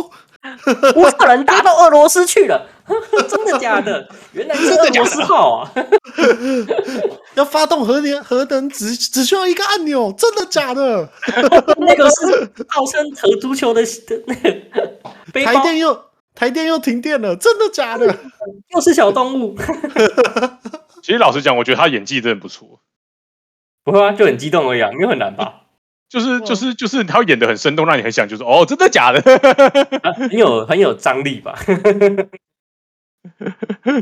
[0.96, 2.66] 乌克兰打到俄罗斯去了。
[3.28, 4.08] 真的假的？
[4.32, 5.70] 原来是俄罗斯号啊！
[7.34, 11.08] 要发动核联核能只只需要一个按钮，真的假的？
[11.78, 13.82] 那个是号称核足球的
[14.26, 14.50] 那个
[15.32, 15.52] 背包。
[15.52, 16.11] 台电又。
[16.34, 18.06] 台电又停电了，真的假的？
[18.74, 19.56] 又是小动物。
[21.02, 22.80] 其实老实讲，我觉得他演技真的不错。
[23.84, 25.62] 不会啊，就很激动而已，因为很难吧？
[26.08, 29.18] 就是就是就是，他演的很生动，让你很想就是哦，真的假的？
[30.02, 31.58] 啊、很有很有张力吧？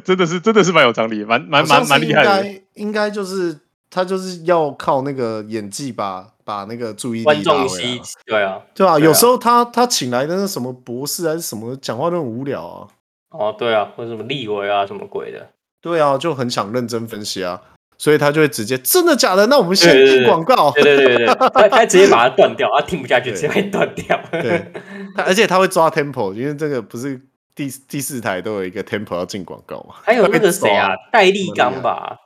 [0.04, 2.60] 真的是真的是蛮有张力，蛮蛮蛮蛮厉害的。
[2.74, 3.58] 应该就是
[3.90, 6.26] 他就是要靠那个演技把。
[6.42, 12.88] 把那个注意力拉回来，对啊，对啊，有时候他他请来的那什么博士还是什么，讲话都很无聊啊。
[13.30, 15.46] 哦，对啊，或者什么立委啊，什么鬼的。
[15.80, 17.62] 对啊，就很想认真分析啊，
[17.98, 19.46] 所以他就会直接真的假的？
[19.46, 20.72] 那我们先进广告。
[20.72, 24.20] 对对对对，他 他直接把它断掉，他听不下去，直接断掉。
[24.32, 24.72] 对，
[25.18, 27.20] 而且他会抓 tempo，因为这个不是
[27.54, 29.94] 第第四台都有一个 tempo 要进广告嘛。
[30.02, 32.16] 还有那个谁啊，戴立刚吧？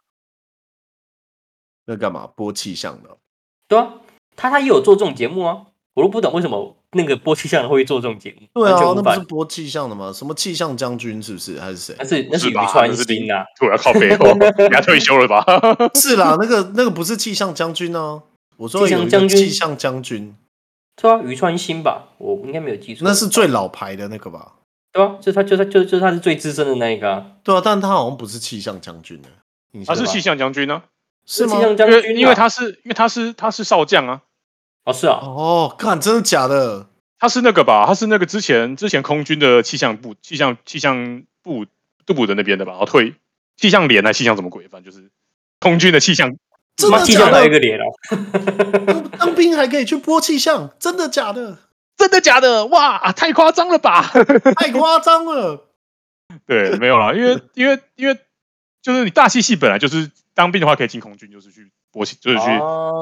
[1.86, 3.16] 那干嘛播气象的？
[3.68, 3.94] 对啊。
[4.36, 8.48] 他他也有做这种节目啊，我都不懂为什么那个播气象的会做这种节目。
[8.52, 10.12] 对啊，那不是播气象的吗？
[10.12, 11.60] 什么气象将军是不是？
[11.60, 11.94] 还是谁？
[12.00, 14.26] 那是那是宇川新啊， 突然靠背后，
[14.58, 15.44] 人家退休了吧？
[15.94, 18.24] 是啦，那个那个不是气象将军哦。
[18.56, 20.34] 我说气象将军，气象将军，
[21.00, 22.08] 对啊，宇川新吧？
[22.18, 23.06] 我应该没有记错。
[23.06, 24.54] 那是最老牌的那个吧？
[24.92, 27.24] 对啊，就他就他就就他是最资深的那一个。
[27.44, 29.28] 对啊，但他好像不是气象将军的，
[29.86, 30.82] 他是气象将军呢？
[31.26, 34.22] 是气象将军，因为他是因为他是他是少将啊。
[34.84, 36.86] 哦，是啊，哦，看，真的假的？
[37.18, 37.86] 他是那个吧？
[37.86, 41.64] 他是那个之前之前空军的气象部、气象气象部
[42.04, 42.72] 杜部的那边的吧？
[42.72, 43.14] 然后退
[43.56, 44.68] 气象连啊，气象什么鬼？
[44.68, 45.08] 反正就是
[45.60, 46.36] 空军的气象，
[46.76, 47.46] 真的假的？
[47.46, 51.56] 一个连哦，当兵还可以去播气象，真的假的？
[51.96, 52.66] 真的假的？
[52.66, 54.02] 哇，太夸张了吧？
[54.56, 55.68] 太夸张了。
[56.46, 58.18] 对，没有啦，因为因为因为
[58.82, 62.44] 就是你大气系本来就是当兵的话可以进空军，就是去播气，就是去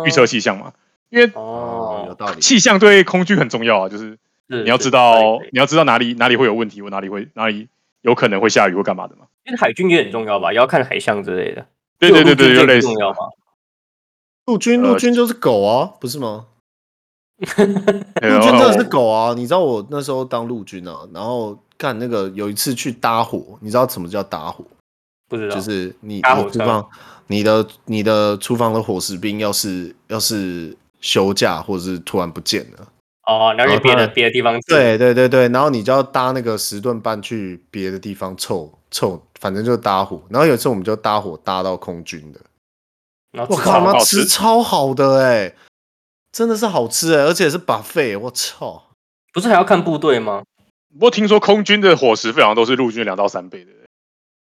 [0.06, 0.72] 预测气象嘛。
[1.10, 7.68] 因为哦，有道理，气象对空军很重要啊，就是你要知道，你要知道哪里哪里会有问题，或哪里会哪里
[8.02, 9.26] 有可能会下雨或干嘛的嘛。
[9.44, 11.66] 因为海军也很重要吧，也要看海象之类的。
[11.98, 12.86] 对对对对，有类似。
[12.86, 13.16] 重要吗？
[14.46, 16.46] 陆军陆军就是狗啊，不是吗？
[17.42, 19.34] 陆军真的是狗啊！
[19.34, 24.64] 你知道我那时候当陆军啊，然后干那个有一次去搭火，你知道什么叫搭火？
[25.28, 26.86] 不知道，就是你你搭火车
[27.26, 32.88] 你的你的厨房的伙食兵要是要是休假或者是突然不见了，
[33.26, 40.22] 哦，然后去别的别的地方吃，对对对对，然后你就要搭那个十顿半去别的地方凑凑，反正就搭伙。
[40.28, 42.40] 然后有一次我们就搭伙搭到空军的，
[43.32, 45.56] 我靠，妈好吃吃超好的哎、欸，
[46.30, 48.90] 真的是好吃哎、欸，而且是 buffet，我操！
[49.32, 50.42] 不是还要看部队吗？
[50.92, 53.72] 不过听说空军的伙食费好像都是陆军两到三倍的。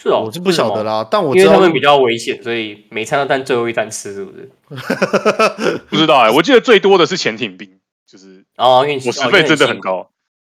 [0.02, 4.50] 是哦，我是不晓得啦，但我因知道为他们比较危险，所以每餐都当最后一餐吃，是不是？
[5.90, 7.68] 不知道哎、 我记得最多的是潜艇兵，
[8.06, 10.08] 就是哦，因为伙食费真的很，高，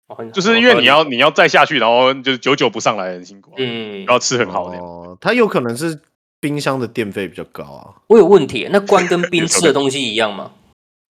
[0.08, 4.77] 哦很就是因为你要你要再下去，然后就是久久不上来，很辛苦、啊，嗯然，后吃很好的。
[4.77, 5.99] 哦，它有可能是
[6.39, 8.01] 冰箱的电费比较高啊。
[8.08, 10.51] 我有问题，那官跟兵吃的东西一样吗？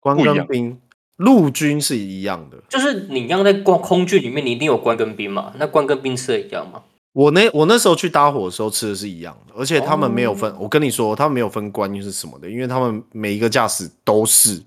[0.00, 0.78] 官不一样跟兵，
[1.16, 2.58] 陆军是一样的。
[2.68, 5.54] 就是你刚刚在光空军里面，你一定有官跟兵嘛？
[5.58, 6.82] 那官跟兵吃的一样吗？
[7.16, 10.52] 我那我那时候去搭伙的时候吃的是一样的，而且他们没有分。
[10.52, 14.62] 哦我跟你说，他们没有分官是什么的，因为他们每一个驾驶都是。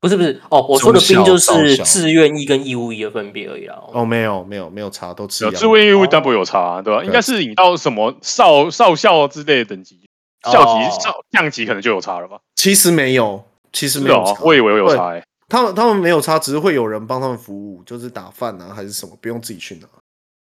[0.00, 3.80] 不是不是哦，我说的兵就是自愿役跟义务役的分别而已啦。
[3.92, 5.48] 哦，没有没有没有差，都吃。
[5.52, 10.00] 自愿义务当然不会有差、啊，对吧、对应该是你到什么少少校之类的等级，
[10.44, 12.38] 哦校级、少降级可能就有差了吧？
[12.56, 14.32] 其实没有，其实没有差。
[14.32, 19.86] 哦，我以为有差哎、他们他们没有差，只是会有人帮他们服务，就是打饭啊还是什么，不用自己去拿。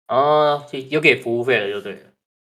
[0.06, 1.98] 啊，有给服务费了就对了。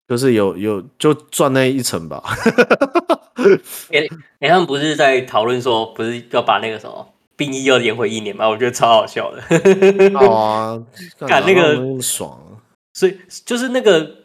[0.07, 2.23] 就是有有就赚那一层吧。
[3.91, 8.47] 哎、他们不是在讨论说，不是要把那个什么兵役要延回一年吗？
[8.47, 9.41] 我觉得超好笑的。
[10.17, 10.83] 好啊，
[11.27, 14.15] 干那个爽啊、所以就是那个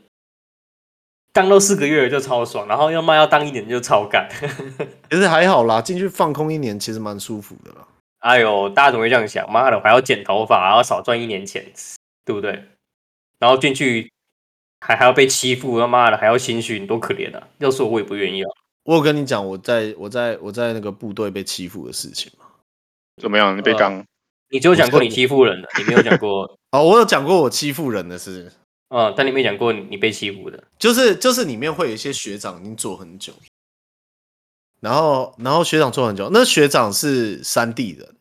[1.33, 4.29] 当到四个月就超爽，然后要卖要当一年就超干。
[5.11, 7.87] 其实还好啦，进去放空一年其实蛮舒服的啦。
[8.21, 9.51] 哎呦，大家怎么会这样想？
[9.51, 11.65] 妈的，我还要剪头发，还要少赚一年钱，
[12.25, 12.65] 对不对？
[13.43, 14.09] 然后进去
[14.79, 17.49] 还还要被欺负，他妈的还要心虚，你，多可怜啊！
[17.59, 18.49] 要是我，我也不愿意啊。
[18.85, 22.47] 我有跟你讲，我在我在我在那个部队被欺负的事情吗。
[23.21, 23.59] 怎么样？
[23.59, 24.05] 你被刚？
[24.51, 28.53] 你只有讲过你欺负人的，你没有讲过， 哦，我有讲过我欺负人的事，
[28.91, 30.63] 嗯，但你没讲过你被欺负的。
[30.79, 33.33] 就是就是里面会有一些学长已经做很久，
[34.79, 38.15] 然后然后学长做很久，那学长是山地人，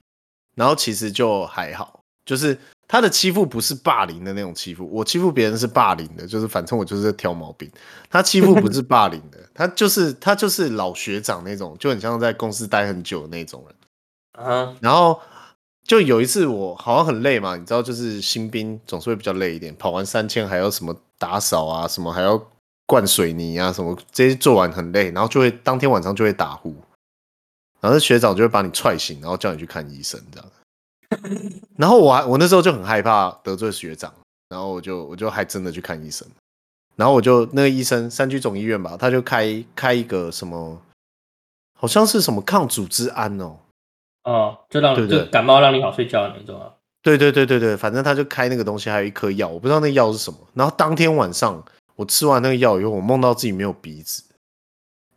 [0.55, 2.57] 然后其实就还好，就是
[2.91, 7.71] 他的欺负不是霸凌的那种欺负，我欺负别人是霸凌的，就是反正我就是在挑毛病，
[8.09, 14.45] 他欺负不是霸凌的， 他就是他就是老学长那种，就很像在公司待很久的那种人。
[14.45, 15.17] 啊，然后
[15.85, 22.45] 就有一次我好像很累嘛，你知道，就是新兵总是会比较累一点，跑完三千还要什么打扫啊，什么还要
[22.85, 26.75] 灌水泥啊，什么这些做完很累，然后就会当天晚上就会打呼，
[27.79, 30.49] 然后学长就会把你踹醒，然后叫你去看医生这样。
[31.77, 34.13] 然后我还我那时候就很害怕得罪学长，
[34.49, 36.27] 然后我就我就还真的去看医生，
[36.95, 40.81] 然后我就那个医生三区总医院吧，他就开开一个什么，
[41.79, 43.57] 好像是什么抗组织胺哦。
[44.23, 46.71] 哦，就让对不对就感冒让你好睡觉的那种啊。
[47.01, 50.37] 对对对对对，反正他就开那个东西，还有一颗药，我不知道那个药是什么。
[50.53, 51.63] 然后当天晚上
[51.95, 54.23] 我吃完那个药以后，我梦到自己没有鼻子，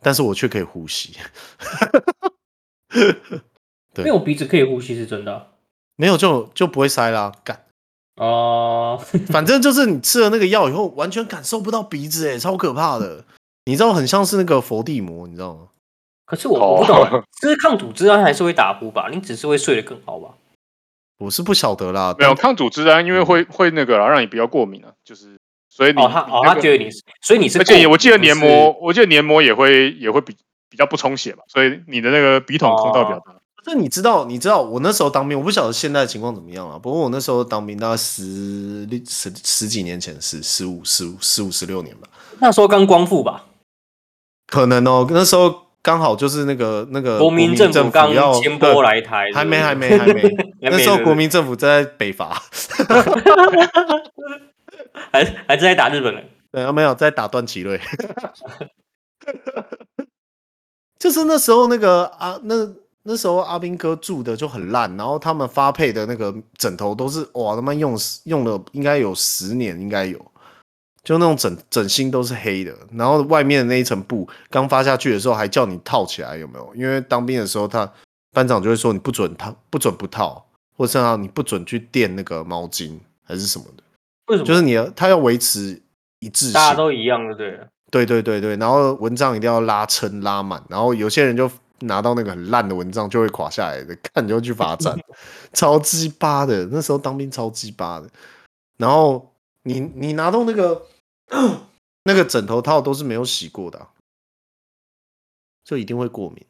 [0.01, 1.15] 但是我却可以呼吸。
[3.93, 5.47] 对 没有鼻子可以呼吸是真的啊。
[5.95, 7.65] 没有就就不会塞啦，干。
[8.17, 13.25] 哦， 反正就是你吃了那个药以后，完全感受不到鼻子，哎，超可怕的。
[13.65, 15.67] 你知道，很像是那个佛地魔，你知道吗？
[16.25, 19.09] 可是我我不懂啊，吃抗组织胺还是会打呼吧？
[19.11, 20.29] 你只是会睡得更好吧？
[21.17, 25.37] 我是不晓得啦，没有抗组织胺，因为会会那个啦，让你不要过敏啊，就是
[25.69, 30.35] 所以你哦，他哦，你那个他觉得你是，所以你是而且我记得黏膜，我记得黏膜也会也会比
[30.69, 33.34] 比较不充血吧，所以你的那个鼻筒通道比较大。
[33.65, 36.77] 这你知道，你知道我那时候当兵，我不晓得现在的情况怎么样啊。
[36.77, 42.07] 不过我那时候当兵大概十六十十几年前，是十五十五十五十六年吧，
[42.39, 43.45] 那时候刚光复吧，
[44.45, 45.07] 可能哦。
[45.09, 50.21] 那时候刚好就是那个那个国民政府刚要迁拨来台，还没还没，没还没，
[50.61, 52.39] 那时候国民政府在北伐，
[55.11, 56.29] 还还是在打日本人。
[56.53, 57.81] 对，啊没有在打段祺瑞，
[60.99, 62.84] 就是那时候那个啊那。
[63.07, 70.17] 那时候阿兵哥住的就很烂，然后他们发配的那个枕头都是哇他妈用用了应该有十年，应该有，
[71.03, 76.73] 就那种枕枕芯都是黑的，然后外面的那一层布刚发下去的时候还叫你套起来，有没有？
[76.73, 77.87] 因为当兵的时候他
[78.33, 80.43] 班长就会说你不准套，不准不套，
[80.75, 83.83] 或者是你不准去垫那个毛巾还是什么的，
[84.29, 84.47] 为什么？
[84.47, 85.79] 就是你要他要维持
[86.21, 87.59] 一致性，大家都一样，对不对？
[87.91, 91.47] 对对对对，然后蚊帐一定要拉撑拉满，然后有些人就。
[91.79, 94.97] 拿到那个很烂的蚊帐就会垮下来的，看你就去罚站，
[95.53, 96.65] 超鸡巴的。
[96.67, 98.09] 那时候当兵超鸡巴的。
[98.77, 100.85] 然后你你拿到那个
[102.03, 103.89] 那个枕头套都是没有洗过的、啊，
[105.63, 106.45] 就一定会过敏。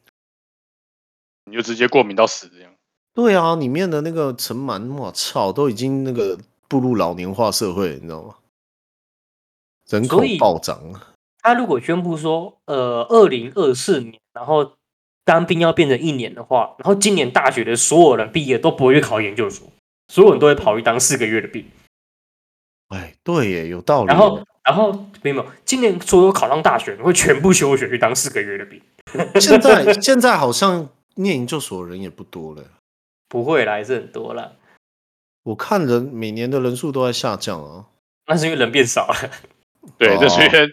[1.44, 2.72] 你就直接过敏到死这样。
[3.14, 8.34] 对啊，里面的那个尘螨，我操，都已经那个步入老年化社会，你知道吗？
[9.88, 10.78] 人口暴涨。
[11.38, 14.75] 他如果宣布说，呃，二零二四年，然后
[15.26, 19.68] 当兵要变成一年的话，然后今年大学的所有人毕业都不会去考研究所，
[20.06, 21.66] 所有人都会跑去当四个月的兵。
[22.88, 24.06] 哎，对耶，有道理。
[24.06, 28.80] 然后，然后没有，今年所有考上大学会全部休学去当四个月的兵。
[29.40, 32.62] 现在 现在好像念研究所的人也不多了。
[33.28, 34.52] 不会啦，还是很多啦。
[35.42, 37.86] 我看人每年的人数都在下降啊，
[38.28, 39.30] 那是因为人变少了。
[39.98, 40.68] 对，这是因为，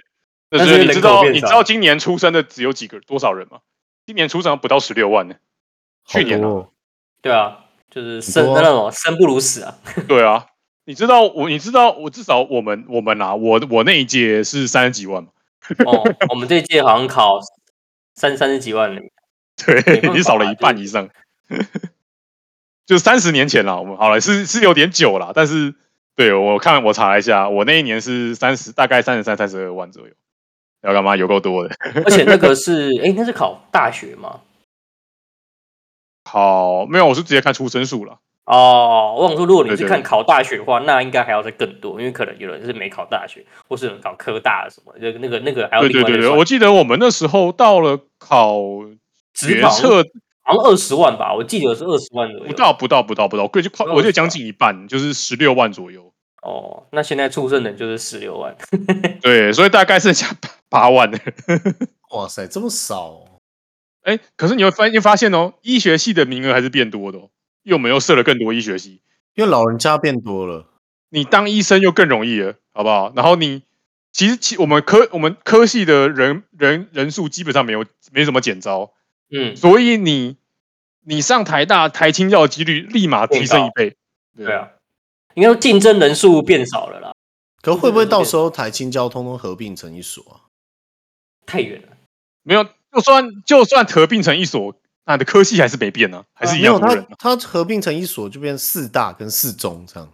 [0.52, 3.60] 这是你知道你知道今年出生的只有几个多少人吗？
[4.06, 5.36] 今年出场不到十六万呢。
[6.06, 6.68] 去年呢？
[7.22, 9.78] 对啊，就是生那种生不如死啊。
[10.08, 10.48] 对啊，
[10.86, 15.30] 你知道我你知道我至少我们我们啊，我我那一届是三十几万嘛。
[15.86, 17.40] 哦，我们这一届好像考
[18.16, 19.02] 三三十几万人。
[19.66, 21.10] 对，你少了一半以上。
[22.86, 25.74] 就三十年前了，我们好了，是是有点久了，但是
[26.18, 30.14] 对我看我查了一下，我那一年是三十，大概三十三、三十二万左右。
[30.84, 31.16] 要干嘛？
[31.16, 31.76] 有够多的。
[32.06, 34.42] 而且那个是，哎、欸，那是考大学吗？
[36.24, 38.20] 考没有，我是直接看出生数了。
[38.46, 46.04] 哦，我想说，如果你是看考大学的话，那应该还要再更多，因为可能有人是没考大学，或是有人考科大什么，就那个那个还要另外。
[46.04, 48.60] 对对对，我记得我们那时候到了考
[49.34, 50.04] 决策。
[50.46, 52.46] 好像二十万吧，我记得是二十万左右。
[52.48, 56.13] 不到，不到，不到，不到，贵就快，我觉得将近一半，就是十六万左右。
[56.44, 58.56] 哦，那现在出生的就是十六万。
[59.22, 60.36] 对，所以大概剩下
[60.70, 61.10] 八万。
[62.12, 63.40] 哇塞，这么少！
[64.04, 67.30] 哎，可是你会发现发现哦，医学系的名额还是变多的哦，
[67.64, 69.02] 因为我们又设了更多医学系，
[69.36, 70.68] 因为老人家变多了，
[71.10, 73.14] 你当医生又更容易了，好不好？
[73.16, 73.64] 然后你
[74.12, 78.94] 其实其我们科我们科系的人人人数基本上没有没什么减招。
[79.32, 80.38] 嗯，所以你
[81.06, 83.96] 你上台大台清教的几率立马提升一倍，
[84.38, 84.68] 对啊，
[85.36, 87.12] 应该说竞争人数变少了啦。
[87.62, 90.52] 可会不会到时候台青交通通合并成一所啊？
[91.46, 91.88] 太远了，
[92.44, 94.76] 没有，就算就算合并成一所，
[95.06, 97.06] 那的科系还是没变呢，还是一样的人。
[97.18, 100.10] 它它合并成一所就变四大跟四中这样。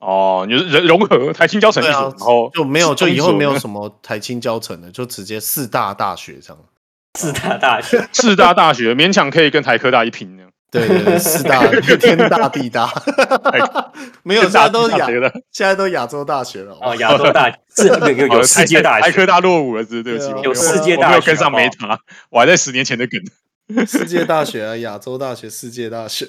[0.00, 6.64] 哦，你人融合台青交成一所，然后就没有就以后没有什么台青交成的，就直接四大大学这样。
[7.18, 10.47] 四大大学， 四大大学勉强可以跟台科大一拼呢。
[10.70, 12.92] 对对对，四大天大地大，
[14.22, 15.06] 没有，现在都亚，
[15.50, 16.76] 现在都亚洲大学了。
[16.80, 21.98] 哦，亚洲大学是有有世界大学，台科大落伍了，是对不起，有世界大学，没有跟上没他，
[22.30, 23.18] 我还在十年前的梗。
[23.86, 26.26] 世界大学啊，亚洲大学，世界大学，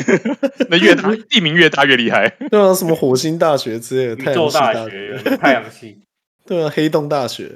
[0.68, 2.28] 那越大地名越大越厉害。
[2.50, 5.98] 对啊，什么火星大学之类的，宇宙大学，太阳系。
[6.46, 7.50] 对啊，黑洞大学。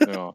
[0.00, 0.32] 对啊。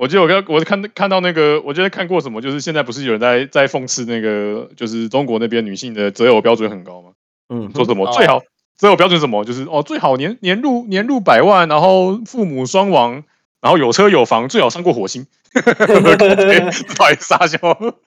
[0.00, 7.10] 我记得我刚我看看到那个，我觉得看过什么，就是现在不是有人在在讽刺那个，就是中国那边女性的择偶标准很高吗？
[7.50, 8.40] 嗯，说什么最好
[8.78, 13.24] 择偶标准什么，就是哦最好年年入年入百万，然后父母双亡，
[13.60, 15.26] 然后有车有房，最好上过火星。
[15.52, 17.58] 不好意思，傻笑。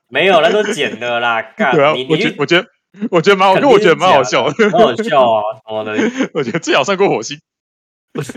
[0.09, 1.43] 没有，那都剪的啦。
[1.55, 2.67] 对啊，我觉得我觉得
[3.11, 5.43] 我觉得蛮好，因为我觉得蛮好笑，蛮好笑啊。
[5.69, 5.93] 我的，
[6.33, 7.39] 我觉得最好上过火星。
[8.13, 8.33] 不是。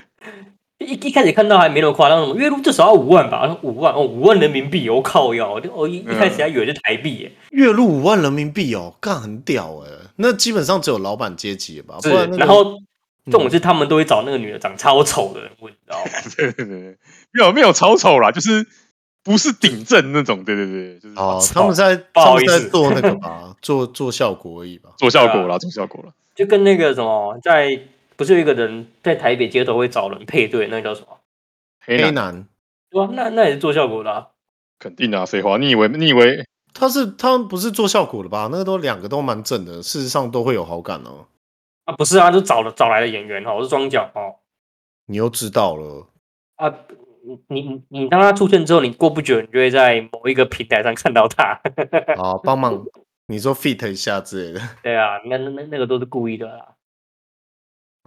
[0.79, 3.59] 一一开始看到还没那么夸张，什么月入至少要五万吧？
[3.63, 5.59] 五万哦，五万人民币，我靠腰！
[5.75, 7.33] 我一一开始还以为是台币耶。
[7.51, 9.91] 月入五万人民币哦，干很屌哎！
[10.17, 11.97] 那基本上只有老板阶级吧？
[12.03, 12.77] 不然、那个、然后
[13.25, 16.11] 这种是他们都会找那个女的长超丑的人问，你知道吗？
[16.37, 16.99] 对对对，
[17.33, 18.67] 没有没有超丑啦，就是
[19.25, 20.45] 不是顶正那种。
[20.45, 27.81] 对对对，就是哦，他们在不好意思在做那个吧，做做效果而已吧， 做效果啦，做效果了，就跟那个什么在。
[28.17, 31.19] 不是有一个人在台北街头会找人配对，那个叫什么？
[31.85, 32.47] 黑男，
[32.91, 33.09] 对啊？
[33.13, 34.29] 那那也是做效果的啊。
[34.79, 36.45] 肯定啊，废话，你以为你以为
[36.75, 38.49] 他是他们不是做效果的吧？
[38.51, 41.27] 那个都两个都蛮正的，事实上都会有好感哦。
[41.85, 44.37] 啊，不是啊，就找了找来的演员哦，我是装脚哦。
[45.07, 46.09] 你又知道了
[46.57, 46.75] 啊？
[47.49, 51.61] 你你你当他出现之后，你过不久你就会在某一个平台上看到他。
[52.17, 52.85] 好，帮忙
[53.27, 54.61] 你说 fit 一下之类的。
[54.83, 56.76] 对啊，那那那个都是故意的啦。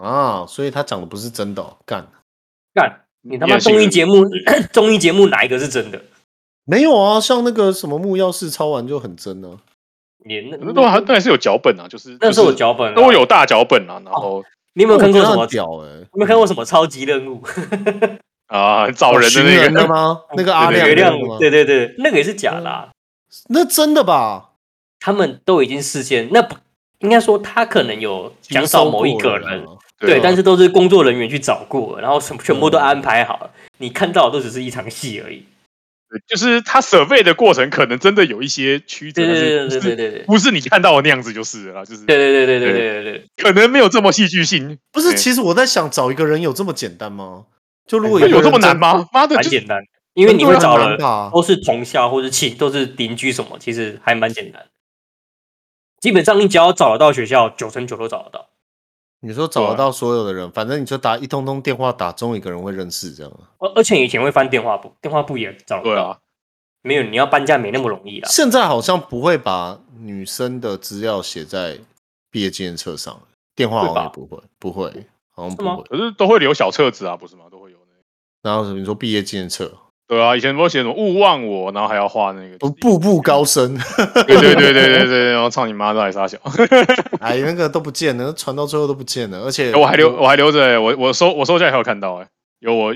[0.01, 2.07] 啊，所以他讲的不是真的，哦，干
[2.73, 4.25] 干，你他妈综艺节目
[4.71, 6.01] 综艺节目哪一个是真的？
[6.65, 9.57] 没有啊，像那个什么木曜4超玩就很真呢，啊。
[10.23, 14.01] 你那那都还那还是有脚本啊，就是那是有脚本，都有大脚本啊。
[14.05, 14.43] 然后
[14.73, 15.65] 你有没有看过什么屌？
[15.81, 17.41] 哎，有没有看过什么超级任务
[18.47, 18.91] 啊？
[18.91, 20.21] 找人的那个吗？
[20.35, 20.85] 那个阿亮，
[21.39, 22.89] 对对对，那个也是假的。
[23.47, 24.51] 那真的吧？
[24.99, 26.55] 他们都已经事先，那不
[26.99, 29.65] 应该说他可能有讲少某一个人。
[29.99, 33.51] 对，但是都是工作人员去找过，然后全全部都安排好了。
[33.77, 35.43] 你看到的都只是一场戏而已，
[36.27, 44.77] 就是他设备的过程可能真的有一些曲折，对对对对对，不是你看到的那样子就是了，就是对对对对对对对，可能没有这么戏剧性。
[44.91, 47.45] 不是，其实我在想，找一个人有这么简单吗？
[47.85, 49.05] 就如果有这么难吗？
[49.11, 49.81] 妈的，蛮简单，
[50.13, 50.97] 因为你会找了
[51.31, 54.65] 都是同校或者亲都是邻居什么，其实还蛮简单。
[55.99, 58.49] 基本上你只要找得到学校，九成九都找得到。
[59.21, 63.31] 你说找得到所有的人，反正你就打一通通电话打，总有一个人会认识这样。
[63.57, 65.91] 而而且以前会翻电话簿，电话簿也找得到。
[65.91, 66.17] 对啊，
[66.81, 68.29] 没有，你要搬家没那么容易啦。
[68.29, 71.77] 现在好像不会把女生的资料写在
[72.31, 73.21] 毕业纪念册上，
[73.55, 75.83] 电话好像也不会，不会，好像不会。
[75.83, 77.45] 可是都会留小册子啊，不是吗？
[77.51, 77.77] 都会有
[78.41, 79.69] 那然后你说毕业纪念册，
[80.09, 83.77] 对啊，以前不是写什么勿忘我，然后还要画那个步步高升。
[83.77, 86.35] 对对对对对对，然后操你妈，都还杀小。
[87.21, 92.95] 哎，那个都不见了，传到最后都不见了，而且我还留我还留着、欸，我我收我收下来还有看到哎、欸，有我。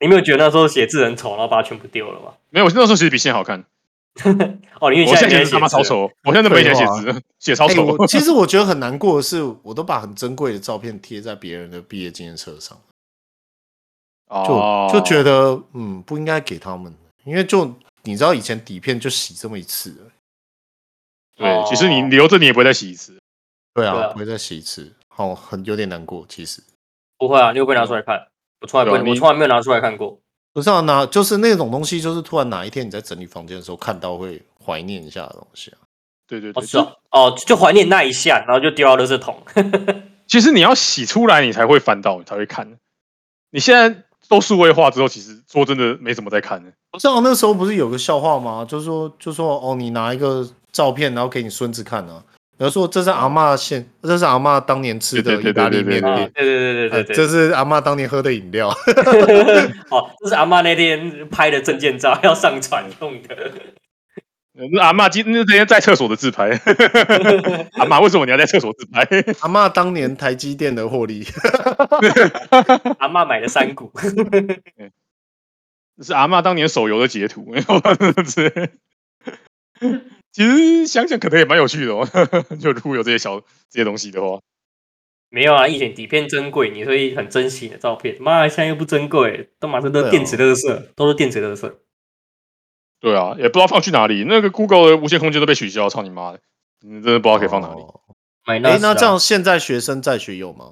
[0.00, 2.32] 你没有觉得那时候写字很丑，然后把它全部丢了吗？
[2.50, 3.64] 没有，我那时候其实比现在好看。
[4.80, 8.06] 哦，因为我现在写写他妈超丑，我现在都没钱写字，写超丑、欸。
[8.08, 12.76] 其实我 觉得很难过的是，我都把很珍贵的照片贴在别人的毕业纪念册上，
[14.46, 17.70] 就、哦、就觉得嗯不应该给他们，因为就
[18.02, 20.10] 你知道以前底片就洗这么一次了。
[21.36, 23.16] 对，其实你留着你也不会再洗一次。
[23.74, 26.24] 对啊，对啊不会再洗一次，好，很有点难过。
[26.28, 26.62] 其实
[27.18, 28.26] 不会啊，你有被拿出来看？
[28.60, 30.18] 我从来不，我从来没有拿出来看过。
[30.52, 35.78] 不是啊，拿就是那种东西，就是突然哪一天你在整理房间的时候看到，会怀念一下的东西啊。
[36.26, 39.42] 对对对，哦，是哦，哦，就怀念那一下，然后就丢到垃圾桶。
[40.26, 42.78] 其实你要洗出来，你才会翻到，你才会看。
[43.50, 46.70] 你现在都数位化之后，其实说真的没怎么在看的。
[46.90, 48.64] 不是啊，那时候不是有个笑话吗？
[48.68, 52.22] 就是说，就说哦，你拿一个照片，然后给你孙子看啊。
[52.58, 58.68] 然后说，这是阿妈现，这是阿妈当年吃的意大利面店，对对对对对，这是阿妈当年喝的饮料。
[59.90, 63.36] 哦，这是阿妈那天拍的证件照，要上传用的。
[64.54, 66.50] 那阿嬷今那天在厕所的自拍。
[67.78, 69.02] 阿嬷，为什么你要在厕所自拍？
[69.40, 71.24] 阿嬷当年台积电的获利。
[73.00, 73.90] 阿嬷买的山谷。
[75.96, 77.54] 这是阿嬷当年手游的截图。
[80.32, 82.06] 其实想想可能也蛮有趣的哦，
[82.60, 83.40] 就如果有这些小
[83.70, 84.40] 这些东西的话，
[85.28, 88.16] 没有啊，以前底片珍贵，你会很珍惜你的照片。
[88.20, 91.72] 妈，现在又不珍贵，都马上都电子垃圾，都是电子垃圾。
[93.02, 94.24] 对啊，也不知道放去哪里。
[94.26, 96.38] 那个 Google 的无限空间都被取消，操你妈的！
[96.80, 97.82] 你真的不知道可以放哪里。
[98.44, 100.66] 哎、哦，那这样现在学生在学有吗？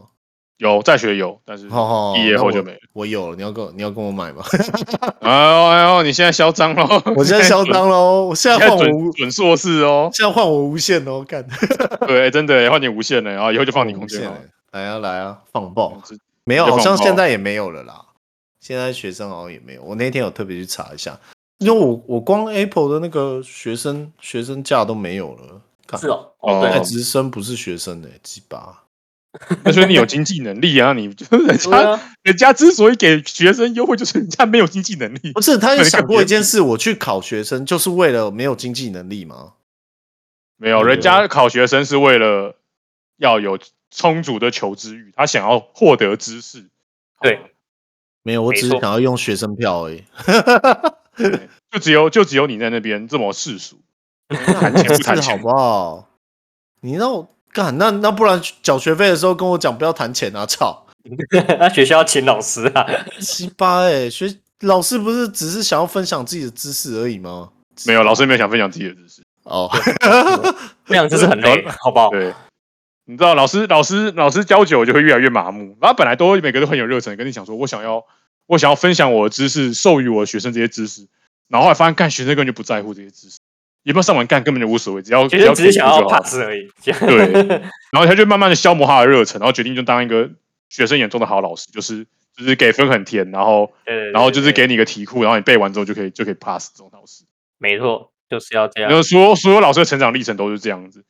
[0.58, 2.76] 有在学有，但是毕业后就没了。
[2.76, 4.44] 哦、我，我有了，你要跟你要跟我买吗？
[5.22, 6.86] 哎呦哎呦，你现在嚣张喽！
[7.16, 8.26] 我现在嚣张喽！
[8.28, 11.42] 我现在换我准硕士哦，现在换我无限哦，干！
[12.06, 14.36] 对，真的换你无限了，然后以后就放你空间了。
[14.72, 16.00] 来啊来啊，放爆！
[16.44, 18.04] 没有，好像现在也没有了啦。
[18.60, 19.82] 现在学生好像也没有。
[19.82, 21.18] 我那天有特别去查一下，
[21.60, 25.62] 因为我我光 Apple 的那个学生学生价都没有了。
[25.98, 28.84] 是哦，哦，对，直升不是学生的鸡巴。
[29.64, 30.92] 那所以你有经济能力啊！
[30.92, 35.32] 你就人家，啊、人家之所以给学生优惠，就是人家没有经济能力。
[35.32, 39.54] 不是，他有想过一件事：我去考学生，就是为了没有经济能力吗？
[40.56, 42.56] 没有，人家考学生是为了
[43.18, 43.58] 要有
[43.90, 46.66] 充足的求知欲，他想要获得知识。
[47.20, 47.40] 对，
[48.22, 50.04] 没有，我只是想要用学生票而已。
[51.70, 53.76] 就只有就只有你在那边这么世俗，
[54.28, 56.08] 谈钱不谈钱，好不好？
[56.80, 57.28] 你让我。
[57.52, 60.46] 干那那不然缴学费的时候跟我讲不要谈钱啊！
[60.46, 60.86] 操，
[61.58, 62.86] 那学校要请老师啊？
[63.18, 67.50] 七八哎，学老师不是只是想要分享自己的知识而已吗？
[67.86, 69.68] 没有，老师没有想分享自己的知识哦，
[70.84, 72.10] 分享知识很累，好不好？
[72.10, 72.32] 对，
[73.06, 78.04] 你知道老师老师老师教久就会越来越麻木，然后本来都每个都很有热忱，跟你讲说我想要
[78.50, 81.06] 我想要分享我的知识，授予我的学生这些知识，
[81.46, 83.38] 然后后来发现干学生根本就不在乎这些知识。
[83.84, 86.68] 有没有上完干根本就无所谓，只要只要只是想要 pass 而已。
[86.82, 87.32] 对，
[87.92, 90.28] 然后他就慢慢的消磨他的热忱，然后决定就当一个
[90.68, 92.04] 学生眼中的好老师，就是
[92.36, 93.72] 就是给分很甜，然后
[94.12, 97.24] 然后就是给你一个题库，然后你背完之后就可以就可以 pass 这种老师。
[97.56, 99.02] 没错，就是要这样。
[99.04, 101.04] 所有所有老师的成长历程都是这样子。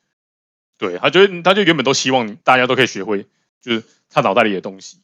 [0.76, 3.26] 对，他觉得他就原本都希望大家都可以学会，
[3.62, 4.99] 就是他脑袋里的东西，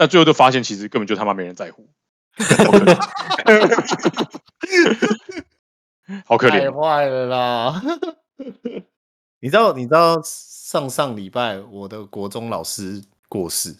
[0.00, 1.86] 但最后就发现其实根本就他妈没人在乎。
[6.24, 7.82] 好可怜，太坏了啦！
[9.40, 13.76] 你知道，你知道上上礼拜我的国中老师过世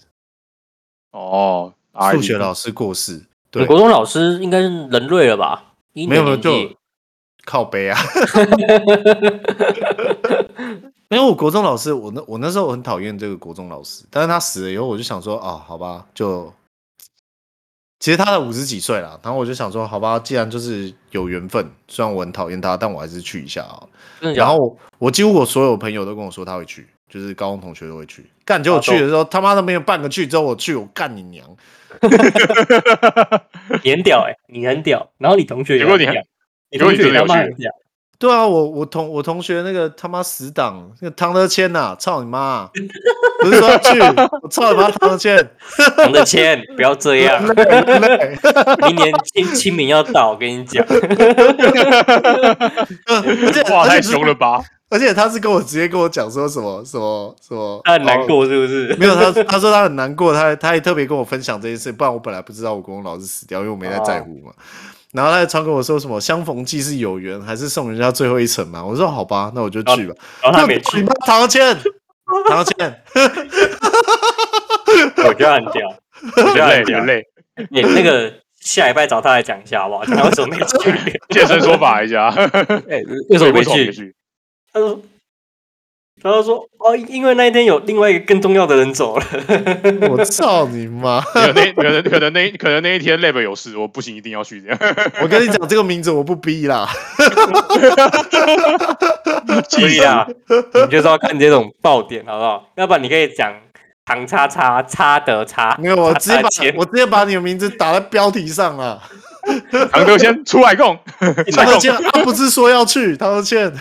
[1.13, 1.73] 哦，
[2.13, 3.25] 数学老师过世。
[3.51, 5.73] 对，国中老师应该是人瑞了吧？
[5.95, 6.77] 没有没有，就
[7.47, 7.99] 靠背啊！
[11.11, 16.53] 因为我国中老师，我那我那时候很讨厌这个国中老师，但是他死了以后，我就想说，啊，好吧，就
[17.99, 23.83] 其实他的五十几岁了，然后我就想说，好吧，既然就是有缘分，虽然我很讨厌他，但我还是去一下啊。
[24.35, 28.31] 然后我，我几乎我所有朋友都跟我说他会去，就是高中同学都会去。
[28.45, 31.45] 干，结果去的时候，他妈都没有半个去，之后我去，我干你娘！
[33.83, 36.13] 你很屌哎、欸，你很屌，然后你同学也很屌，
[36.71, 37.71] 你同学他妈很屌。
[38.21, 42.69] 对啊，我我同我同学那个他妈死党，那个唐德谦呐，操你妈！
[43.41, 43.99] 不是说要去，
[44.43, 45.51] 我操你妈唐德谦，
[45.97, 47.43] 唐德谦，不要这样。
[48.87, 50.85] 明年清清明要到，我跟你讲。
[53.09, 54.63] 而且哇，太凶了吧！
[54.91, 58.95] 而且他是跟我直接跟我讲说什么什么什么，他很难过是不是？
[58.99, 64.53] 没有，他他说他很难过，他他还特别跟我分享这件事，不然我本来不知道我公公老是死掉，因为我没在在乎嘛。
[65.13, 68.85] 然后他还传给我说什么相逢即是有缘，还是送人家最后一程嘛？
[68.85, 70.15] 我说好吧，那我就去吧。
[70.43, 71.05] 然后他没去。
[71.27, 71.77] 唐谦，
[72.49, 73.03] 唐谦，
[75.27, 75.89] 我觉得很屌，
[76.37, 77.01] 我觉得很屌。
[77.05, 77.25] 累。
[77.71, 80.05] 你那个下礼拜找他来讲一下好不好？
[80.07, 81.21] 他为什么没去？
[81.31, 82.29] 现身说法一下。
[82.29, 84.15] 哎，为什么没去？
[84.73, 84.99] 他说。
[86.23, 89.25] 然后说哦，因为那一天有另外一个更重要的人走了。
[90.11, 91.21] 我操你妈！
[91.21, 94.79] 可能可能可能那可能那一天 lab 有事，我不行，一定要去这样。
[95.23, 96.89] 我跟你讲这个名字我不逼啦。
[99.71, 100.27] 可以啊，
[100.85, 102.67] 你就是要看这种爆点，好不好？
[102.77, 103.53] 要不然你可以讲
[104.05, 105.77] 唐叉叉叉德叉。
[105.81, 109.03] 没有，我直接把我直接把你的名字打在标题上了。
[109.91, 110.99] 唐德先出来供，
[111.57, 113.73] 唐德谦他不是说要去，唐德谦。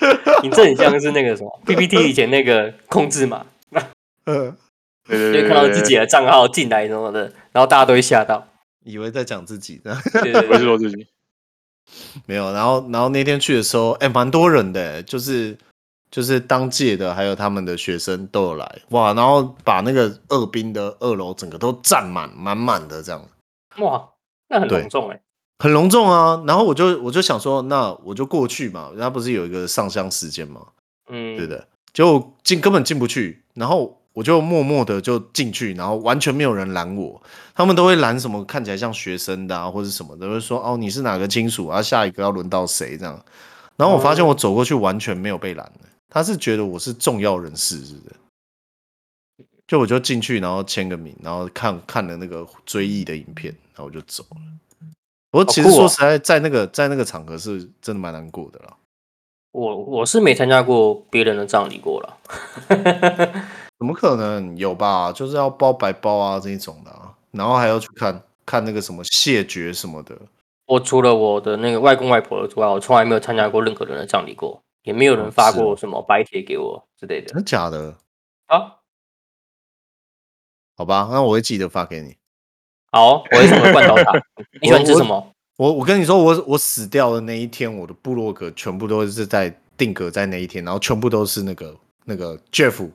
[0.42, 3.46] 你这很像是那个什么 PPT 以前那个控制嘛？
[4.24, 4.56] 嗯，
[5.06, 8.46] 对对对，就看到自己的账号进来什么的，然后大家都会吓到，
[8.84, 11.06] 以为在讲自己的，对对对，不是说自己。
[12.26, 15.56] 没有，然后然后那天去的时候，哎，蛮多人的，就是
[16.10, 23.26] 就是当届的，还有他们的学生都有来，哇，然后把那个二兵的二楼整个都占满满满的这样，
[23.78, 24.08] 哇，
[24.48, 25.20] 那很隆重哎。
[25.60, 30.66] 很隆重啊，然后我就我就想说，那我就过去嘛，人家不是有一个上香时间嘛，
[31.10, 37.20] 嗯，对的，就进根本进不去，然后我就默默的就进去，然后完全没有人拦我，
[37.54, 43.22] 他们都会拦什么看起来像学生的啊，或者什么的，都会说哦，你是哪个亲属啊，下一个要轮到谁这样，
[43.76, 45.70] 然后我发现我走过去完全没有被拦，
[46.08, 48.16] 他是觉得我是重要人士是不是？
[49.68, 54.36] 就我就进去，然后签个名，然后看看了那个追忆的影片，然后我就走了。
[55.32, 58.76] 我其实说实在，在那个在那个场合是真的蛮难过的啦。
[59.52, 62.16] 我我是没参加过别人的葬礼过了，
[63.78, 65.12] 怎么可能有吧？
[65.12, 70.16] 就是要包白包啊这一种的啊，然后还要去看看那个什么谢绝什么的。
[70.66, 77.26] 我除了我的那个外公外婆之外，我从来没有参加过任何人的葬礼过，也没有人发过什么白帖给我之类的。
[77.26, 77.96] 真的假的？
[78.46, 78.76] 啊？
[80.76, 82.16] 好吧，那我会记得发给你。
[82.90, 84.12] 好，我为什么会灌到他？
[84.60, 85.32] 你喜欢吃什么？
[85.56, 91.76] 我我，跟你说，我我死掉的那一天，我的部落格全部都是在定格在那一天，然后全部都是那个
[92.06, 92.88] 那个 Jeff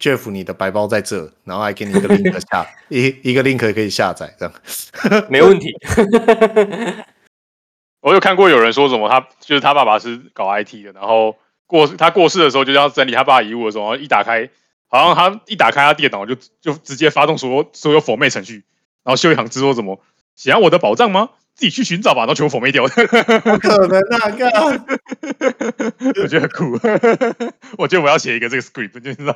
[0.00, 4.54] Jeff，你的白包在这，然后还给你一个 link 下一一个 link 可以下载，这样
[5.28, 5.74] 没问题。
[8.00, 11.36] 我有看过有人说什么，他就是他爸爸是搞 IT 的，然后
[11.66, 14.48] 过他过世的时候，就要整理他爸遗物的时候，一打开，
[14.88, 18.64] 好像他一打开他电脑，就就直接发动所有所有 format 程序。
[19.04, 20.00] 然后修一行字说什么？
[20.36, 21.30] 想要我的宝藏吗？
[21.52, 22.20] 自己去寻找吧。
[22.20, 22.86] 然后全部 format 掉。
[22.86, 24.86] 不可能啊！
[26.22, 26.78] 我觉得很酷。
[27.76, 29.34] 我觉得我要写一个这个 script，就你知道，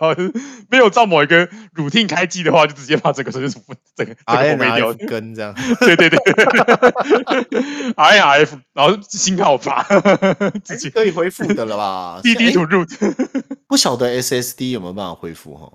[0.71, 3.59] 没有照某一个 routine 开机的话，就直接把这个说就是
[3.95, 4.95] 这个这个 format 掉。
[5.07, 5.55] 跟这样。
[5.81, 6.19] 对对对。
[7.93, 9.87] IRF，然后信号法，
[10.65, 13.15] 自己可以恢复的了吧？DD to root。
[13.67, 15.71] 不晓得 SSD 有没有办法恢复哈？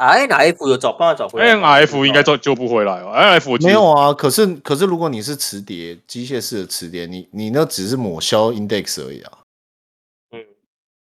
[0.00, 3.12] 哎，NRF 有找办法找回来？NRF 应该救救不回来哦。
[3.14, 9.32] NRF 没有啊，可是可是如果你是磁碟，机械式的磁碟，你你那只是抹消 index 而已啊。
[10.32, 10.42] 嗯，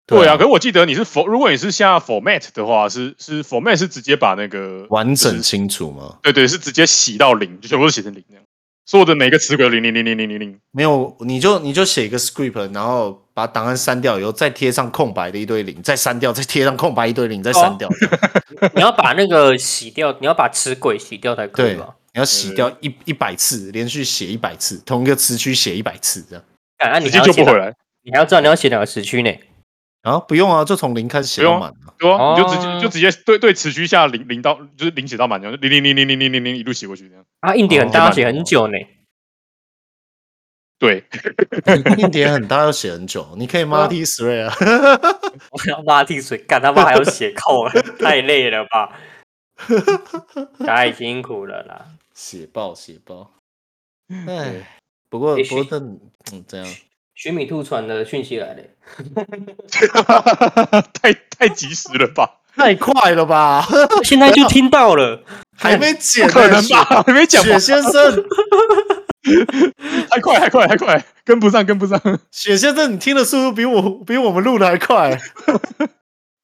[0.06, 0.36] 对啊。
[0.36, 6.18] 可是我记得你是 for，如果你是下 format 的话，是是 format 是直接把那个完整清除吗？
[6.22, 8.44] 对对，是直接洗到零，就全部都写成零那样。
[8.86, 17.88] 所有的每个词轨零零零零零零零，没有，你就你就写一个 script，然后把档案删掉以后，再贴上空白的一堆零，再删掉，再贴上空白一堆零，再删掉。
[17.88, 21.96] 哦、 你要把那个洗掉，你要把词轨洗掉才可以吧？
[22.14, 26.44] 你要洗掉一一百次，连续写一百次，同一个词区写一百次，这样。
[26.78, 27.74] 啊，你直接救不回来。
[28.04, 29.30] 你还要知道你要写哪个词区呢？
[30.02, 31.72] 啊，不用啊，就从零开始写到满。
[31.98, 37.24] 对啊，你就直接就直接对对词区下零零到就是零写到满，然后零零零零零零零零一路写过去这样。
[37.40, 38.78] 啊，硬点很大，写很久呢。
[40.78, 41.04] 对，
[41.98, 43.26] 硬碟很大，要写很久。
[43.36, 44.54] 你可以 multi thread 啊，
[45.50, 47.68] 我要 multi thread，干他妈还要写扣，
[47.98, 48.92] 太累了吧？
[50.66, 51.86] 太辛苦了啦！
[52.12, 53.30] 写爆写爆。
[54.26, 56.68] 哎，不过不过这嗯怎样？
[57.14, 58.62] 徐米兔传的讯息来了，
[60.92, 62.40] 太太及时了吧？
[62.56, 63.64] 太快了吧？
[64.02, 65.22] 现在就听到了，
[65.56, 67.02] 还没剪，可能吧？
[67.06, 67.42] 还没讲。
[67.44, 68.24] 雪先生，
[70.10, 72.00] 太快，太快，太快，跟不上，跟不上。
[72.30, 75.18] 雪先生，你听的速度比我比我们录的还快，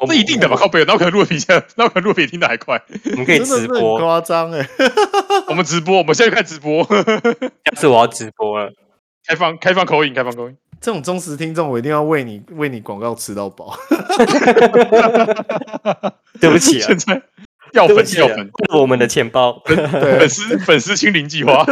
[0.08, 0.56] 这一定的吧？
[0.56, 2.82] 靠北，那我可能录的比现， 那我可能录比听的还快。
[3.12, 4.66] 我们可以直播，夸张哎！
[5.48, 6.82] 我们直播，我们现在开直播。
[6.84, 8.72] 下次我要直播了。
[9.26, 10.56] 开放开放口音，开放口音。
[10.80, 13.76] 这种忠实听众，我一定要为你为你广告吃到饱。
[16.40, 17.22] 对不起啊，现在
[17.72, 19.62] 要粉掉粉，我们的钱包。
[19.64, 21.64] 粉丝粉丝清零计划，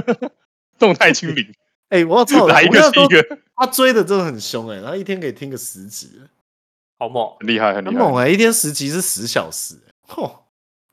[0.78, 1.54] 动态清零。
[1.88, 3.38] 哎，我操，来一个是一个。
[3.56, 6.20] 他追的真的很凶哎，他一天可以听个十集，
[6.98, 8.28] 好猛，很厉害，很猛哎！
[8.28, 9.74] 一天十集是十小时，
[10.06, 10.30] 嚯，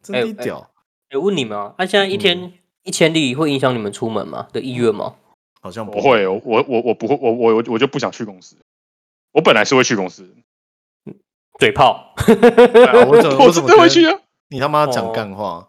[0.01, 0.71] 真的屌。
[1.09, 4.47] 哎，问你们啊，那现在一天一千里会影响你们出门吗？
[4.51, 5.15] 的意愿吗？
[5.61, 8.55] 好像不会，我我我不会，我我我就不想去公司。
[9.31, 10.33] 我本来是会去公司，
[11.59, 12.13] 嘴炮。
[12.17, 14.19] 我怎我真的会去啊？
[14.49, 15.67] 你他妈讲干话？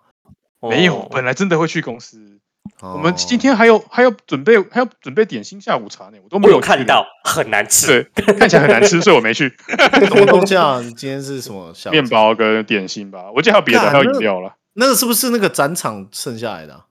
[0.61, 2.41] 没有，本来真的会去公司。
[2.81, 8.11] 我们今天还有还要准备还要准备点心下午茶呢，我都没有看到，很难吃。
[8.15, 9.55] 对，看起来很难吃， 所以我没去。
[9.69, 10.81] 什么东西啊？
[10.81, 11.73] 你今天是什么？
[11.93, 13.31] 面包跟点心吧。
[13.35, 14.57] 我记得还有别的，还有饮料了。
[14.75, 16.85] 那个是不是那个展场剩下来的？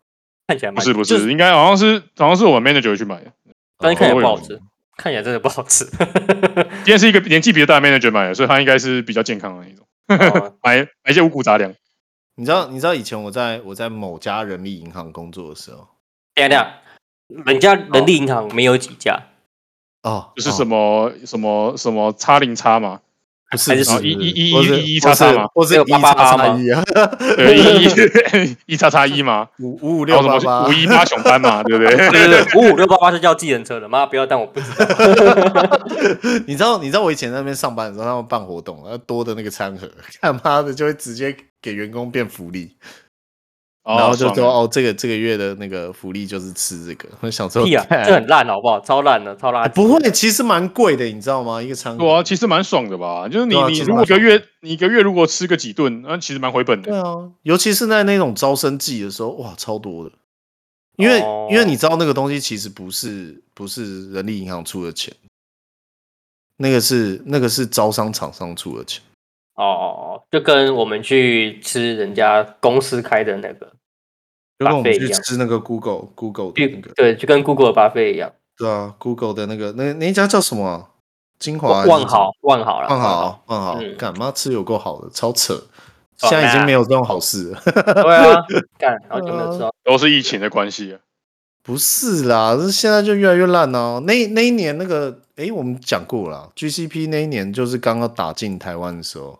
[0.47, 3.31] 看起来不是不是，应该好像是好像是我们 manager 去买的，
[3.77, 4.61] 但是看起来不好吃，
[4.97, 5.85] 看起来真的不好吃。
[6.83, 11.73] 今天是一个年纪比较大的 manager 买的，所以他应该是比较健康的那种， 买买一些五谷杂粮。
[12.35, 15.87] 你知道你知道以前我在我在某家人力银行工作的时候，
[16.33, 16.79] 等下
[17.27, 19.17] 人家人力银行没有几家
[20.03, 23.01] 哦，就是什么什么什么叉零叉嘛。
[23.51, 25.45] 不是，一一一一一叉叉吗？
[25.53, 26.83] 或是八八叉一啊？
[27.37, 29.47] 对，一一一叉叉一吗？
[29.61, 31.95] 五五五六八八，五一八熊班嘛，对不对？
[32.09, 35.79] 对对对，五五六八八是叫计程车的，妈不要当我不知道。
[36.47, 39.89] 你知道你知道我以前在那边上班的时候，他们办活动，然后多的那个餐盒，
[40.21, 42.75] 他妈的就会直接给员工变福利。
[43.85, 47.07] 然后就说哦，这个这个月的那个福利就是吃这个。
[47.19, 48.79] 我想说，屁啊，这很烂，好不好？
[48.79, 49.69] 超烂的，超烂。
[49.71, 51.61] 不会，其实蛮贵的，你知道吗？
[51.61, 53.29] 一个餐对啊，其实蛮爽的吧？
[53.29, 56.91] 就是你你如果一个月你一个月如果吃个几顿，那其实蛮回本的。
[56.91, 60.11] 对啊，尤其是在那种招生季的时候，哇，超多的。
[60.97, 61.19] 因为
[61.51, 65.13] 因为你知道那个东西其实不是不是人力银行出的钱，
[66.57, 69.03] 那个是那个是招商厂商出的钱。
[69.55, 73.71] 哦哦哦，就跟我们去吃人家公司开的那个。
[74.59, 78.31] 就跟我们去吃那个 Google Google 的那个，对，就跟 Google 的 buffet 一样。
[78.57, 80.89] 对啊，Google 的那个那那一家叫什么？
[81.37, 85.61] 金华万豪，万豪了，万豪，万豪，干嘛吃有够好的，超扯！
[86.15, 87.61] 现在已经没有这种好事了。
[87.65, 88.41] 对啊，
[88.79, 90.99] 干，好久没有吃到，都是疫情的关系啊。
[91.61, 94.01] 不是啦，这现在就越来越烂哦。
[94.07, 99.37] 那那一年那个，哎，我们讲过了，GCP 那一年就是刚刚打进台湾的时候，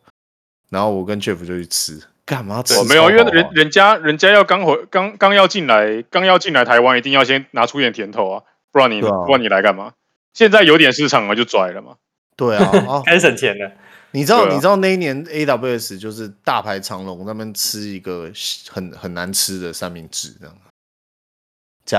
[0.70, 2.02] 然后我跟 Jeff 就去吃。
[2.26, 2.76] 干嘛吃？
[2.80, 9.94] 我没有，因为人人家人家要刚回刚刚要进来，刚要进来台湾，一定要先拿出点甜头啊，不然你不然你来干嘛？
[10.34, 11.98] 现在有点市场了就拽了嘛。
[12.36, 12.72] 对啊，
[13.06, 13.72] 开始省钱了。
[14.12, 18.32] 你知道你知道那一年 AWS 就是大排长龙，那边吃一个
[18.70, 20.56] 很很难吃的三明治这样。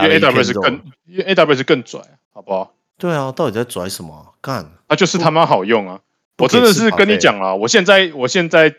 [0.03, 2.01] 因为 AWS 更因为 AWS 更拽，
[2.33, 2.75] 好不好？
[2.99, 4.35] 对啊，到底在拽什么？
[4.41, 6.01] 干，啊就是他妈好用啊！
[6.39, 8.75] 我真的是跟你讲啊，我现在我现在。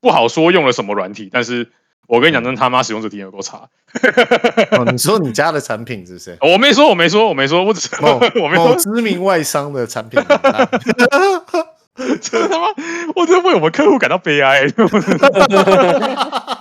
[0.00, 1.70] 不好说用了什么软体，但是
[2.06, 3.68] 我跟你讲，真他妈使用者体验有多差。
[4.92, 6.36] 你说你家的产品是不是？
[6.42, 10.20] 我没说，我没说，我没说，我只是某 我没说某知名外商的产品。
[12.20, 12.66] 真的吗？
[13.16, 14.62] 我真的为我们客户感到悲哀。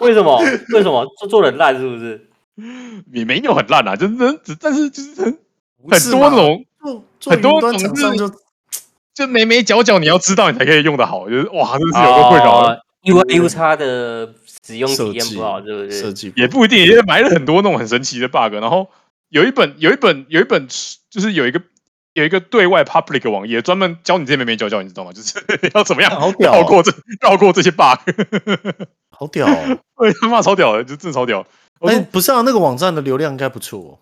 [0.01, 0.41] 为什么？
[0.73, 1.77] 为什么做做的很烂？
[1.77, 2.27] 是不是？
[3.13, 5.38] 也没有很烂啊，真真只但是就是很
[5.91, 6.65] 很多种
[7.25, 8.31] 很多种就
[9.13, 11.29] 就眉眉角角，你要知道你才可以用得好。
[11.29, 12.75] 就是哇，真的是有个困扰。
[13.04, 14.34] U U 叉的
[14.66, 15.91] 使用体验不好，对不对？
[15.91, 18.54] 设计也不一定，因为埋了很多那种很神奇的 bug。
[18.54, 18.89] 然后
[19.30, 20.68] 有一本有一本有一本
[21.10, 21.62] 就是有一个
[22.14, 25.14] 有一个对外 public 网页，专门教你这些眉眉角角，你知道吗？
[25.14, 25.39] 就是
[25.74, 26.91] 要怎么样绕过这
[27.22, 28.00] 绕过这些 bug。
[29.12, 29.48] 好屌！
[29.95, 31.45] 哎，他妈超屌的，就真的超屌。
[31.80, 34.00] 哎，不是啊，那个网站的流量应该不错。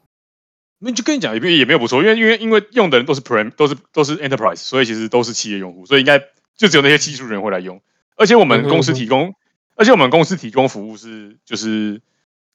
[0.80, 6.20] 那就跟你讲，也也没有不错，因为因为因为用的人都是 prime，都是都是 enterprise，所以其实都是企业用户，所以应该
[6.58, 7.82] 就只有那些技术人会来用。
[8.16, 9.34] 而且我们公司提供，
[9.76, 12.02] 而且我们公司提供服务是，就是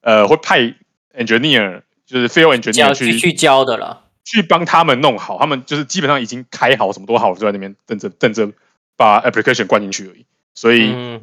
[0.01, 0.75] 呃，会派
[1.15, 8.51] engineer 就是 field engineer 去去教的了，去帮他们弄好，他们就是基本上已经开好，什么都好了，就在那边等着等着
[8.97, 10.25] 把 application 灌进去而已。
[10.55, 11.21] 所以，嗯、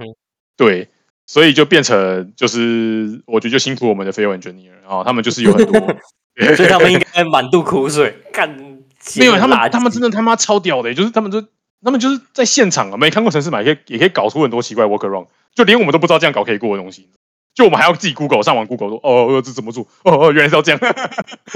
[0.55, 0.87] 对，
[1.25, 5.79] 所以就变成就是我觉得就辛苦我们的 field engineer，然后他们就是有很多，
[6.55, 8.77] 所以他们应该满肚苦水干。
[9.15, 11.41] 没有，他们他们真的他妈超屌的，就是他们就
[11.83, 17.09] 他们就是在现场啊，没看过程式嘛，也可以也可以搞出很多奇怪 workaround，就连我们都不知道这样搞可以过的东西。
[17.53, 19.87] 就我们还要自己 Google 上网 Google 说，哦，这怎么做？
[20.03, 20.79] 哦哦，原来是要这样。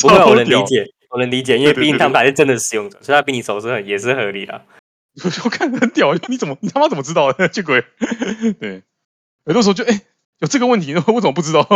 [0.00, 4.62] 不会，我能理解， 我能理解，因为毕竟他们还是真的使用者，所以他比你熟是很也是合理的。
[5.44, 7.48] 我看很屌，你怎么你他妈怎么知道的？
[7.48, 7.84] 见鬼！
[8.60, 8.82] 对，
[9.46, 10.00] 有的时候就哎、欸，
[10.38, 11.66] 有这个问题，我怎么不知道？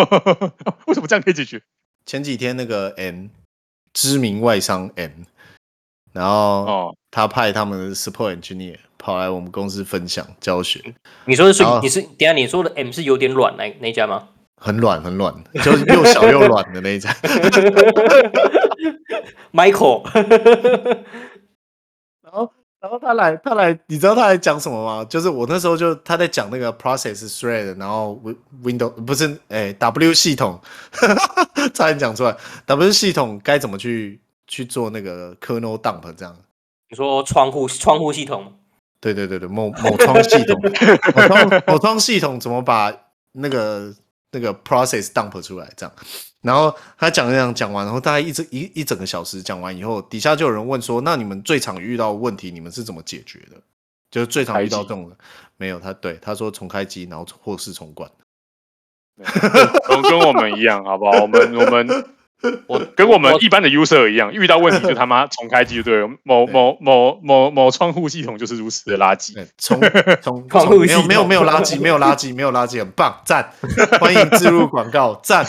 [0.86, 1.60] 为什么这样可以解决？
[2.06, 3.26] 前几天那个 M
[3.92, 5.10] 知名外商 M，
[6.12, 6.32] 然后
[6.66, 8.76] 哦，他派他们的 support engineer。
[8.98, 10.80] 跑来我们公司分享教学。
[11.24, 14.28] 你说的是你是等下你说的 M 是有点软那那家吗？
[14.60, 17.12] 很软很软，就是又小又软的那一家。
[19.52, 20.04] Michael，
[22.22, 22.48] 然后
[22.80, 25.04] 然后他来他来，你知道他来讲什么吗？
[25.10, 28.22] 就是我那时候就他在讲那个 process thread，然后
[28.62, 30.60] Windows 不是哎、欸、W 系统，
[31.74, 32.36] 差点讲出来
[32.66, 34.20] W 系统该怎么去
[34.52, 36.36] 去做那个 kernel dump 这样？
[36.90, 38.52] 你说窗户窗户系统？
[39.00, 40.60] 对对对对，某某窗系统，
[41.16, 42.94] 某窗某窗系统怎么把
[43.32, 43.94] 那个
[44.32, 45.72] 那个 process dump 出来？
[45.74, 45.94] 这样，
[46.42, 53.56] 然后他讲这样讲完，然后大概一整一一整个小时讲完以后，底下就有人问说：“那你们最常遇到问题，你们是怎么解决的？”
[54.12, 55.16] 就是最常遇到这种的，
[55.56, 58.10] 没有他对他说重开机，然后或是重灌，
[59.88, 61.22] 跟跟我们一样，好不好？
[61.22, 61.88] 我们我们。
[62.66, 66.08] 我跟我们一般的 user 一样，遇到问题就他妈重开机就对了。
[66.24, 69.32] 某某某某某窗户系统就是如此的垃圾。
[69.58, 69.80] 重
[70.22, 73.52] 重窗户系统没有没有没有垃圾，没有垃圾，没有垃圾，很棒，赞！
[74.00, 75.46] 欢迎置入广告，赞！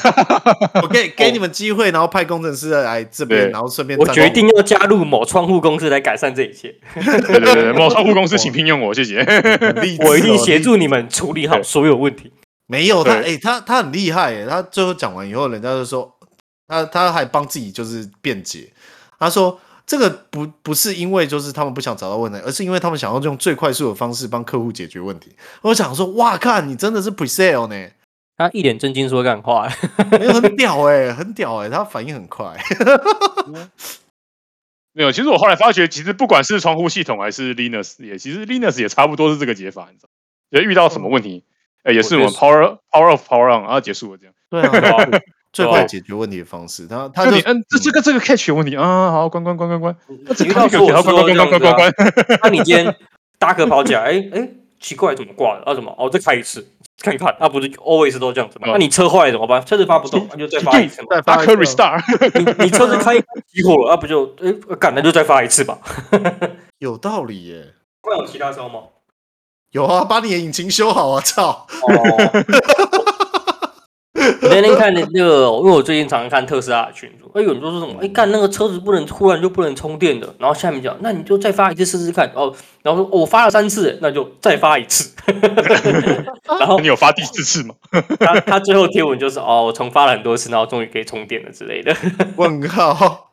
[0.82, 6.74] 我给给你们机会，然后派工程师来这边，然后顺便我决定要加入某窗户公司来改善这一切。
[6.94, 9.20] 对对对，某窗户公司请聘用我，谢谢。
[10.06, 12.32] 我一定协助你们处理好所有问题。
[12.68, 16.12] 没有他，哎，他他很厉害，哎，他最后讲完以后，人家就说。
[16.68, 18.72] 他他还帮自己就是辩解，
[19.20, 25.36] 他说这个不不是因为就是他们不想找到问题，而是因为他们想要用最快速的方式帮客户解决问题。
[25.62, 27.90] 我想说，哇，看你真的是 pre-sale 呢？
[28.38, 29.70] 他一脸正经说干话，
[30.12, 32.58] 没有很屌哎、欸，很屌哎、欸，他反应很快。
[34.96, 40.10] 没有，其实我后来发觉，其实不管是窗户系统还是 Linux 也，其实 Linux 也差不多是这个解法，你知道？
[40.52, 41.44] 就遇到什么问题，
[41.84, 44.34] 哎、嗯，也是我们 power power off power on，然后结束了这样。
[44.50, 45.10] 对啊。
[45.54, 51.94] 最快解决问题的方式，他他就嗯，这这个这个 catch 有问题啊，好，关关关关关，遇到说关关关关关关关，
[52.42, 52.94] 那你今天
[53.38, 54.50] 大哥跑起来，哎哎，
[54.82, 55.64] 奇怪，怎么挂了？
[55.64, 55.96] 啊，怎么？
[55.98, 56.68] 哦，再开一次，
[57.02, 58.70] 看一看，那不是 always 都这样子吗？
[58.72, 59.64] 那你车坏了怎么办？
[59.64, 62.02] 车子发不动，那就再发一次嘛，大哥 restart，
[62.40, 65.78] 你你车子开熄火了，那不就哎，干，那就再发一次吧。
[66.80, 67.74] 有道理耶。
[68.02, 68.80] 会有其他招吗？
[69.72, 71.22] 有啊，把你的引擎修好啊！
[71.22, 71.68] 操。
[74.42, 77.96] 我那天看那个，因为我最近常常看特斯拉的群组，哎，有人说是什么？
[78.02, 82.32] 哎，干那个车子不能突然就不能充电的，然后下面讲，那你就再发一次试试看。
[82.36, 85.14] 哦，然后说我发了三次，那就再发一次。
[86.60, 87.76] 然后你有发第四次吗？
[88.20, 91.96] 他他最后贴文就是哦，我重发了很多次，然后终于可以充电了之类的。
[92.36, 93.32] 问号。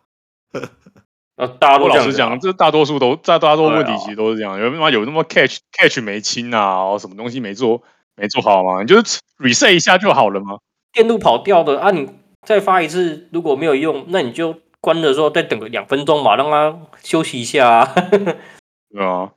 [1.59, 7.83] 大家都老实讲，这大多数都大大多数问题其实都是这样，有他妈有那么 catch catch 没清啊，什么东西没做
[8.15, 8.83] 没做好吗？
[8.83, 10.59] 你就是 reset 一下就好了吗？
[10.93, 12.09] 电路跑掉的啊，你
[12.47, 17.95] 再发一次，如果没有用，那你就关的时候再等个两分钟嘛，让它休息一下啊。
[18.93, 19.31] 对啊，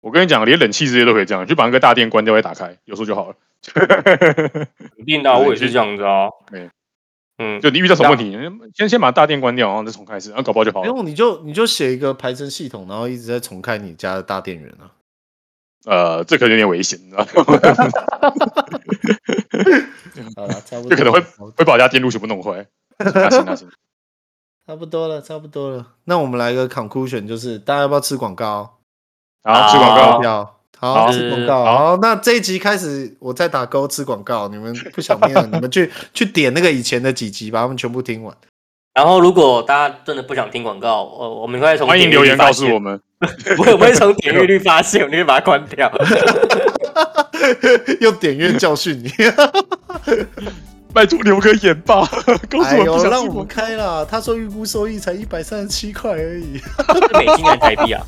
[0.00, 3.34] 我跟你讲，连冷气这些都可以这样，就把那个大电关掉再打开，有时候就好了。
[4.96, 6.28] 肯定的， 我也是这样子啊。
[6.50, 6.68] 对，
[7.38, 8.36] 嗯，就你遇到什么问题，
[8.74, 10.90] 先先把大电关掉，然后再重开一次，然后搞不好就好了。
[10.90, 14.90] 不用，你就你就写一个排程系统，然后一直在重开你家的大电源啊。
[15.84, 17.24] 呃，这可能有点危险，你知道
[20.36, 21.20] 好了，差不多，就可能会
[21.56, 22.66] 会把家电路全部弄坏。
[22.98, 23.68] 那行那行，
[24.66, 25.94] 差不多了，差不多了。
[26.04, 28.78] 那我们来个 conclusion，就是大家要不要吃广告？
[29.44, 31.64] 好，吃广告，要好吃广告。
[31.64, 34.48] 好，那这一集开始，我再打勾吃广告。
[34.48, 38.36] 你们不想听了， 你们去去点那个以前的几集，把他们全部听完。
[38.98, 43.00] 然后，如果大家真的不想听广告，我我们会从欢迎留言告诉我们，
[43.56, 45.88] 我会不会从点阅率发现，我就会把它关掉。
[48.02, 49.08] 用点阅教训你，
[50.92, 52.00] 拜托留个言吧，
[52.50, 53.10] 告诉我们不想听。
[53.10, 54.04] 让我们开了。
[54.04, 58.04] 他说预估收益才一百三十七块而已，是美金还是台币啊？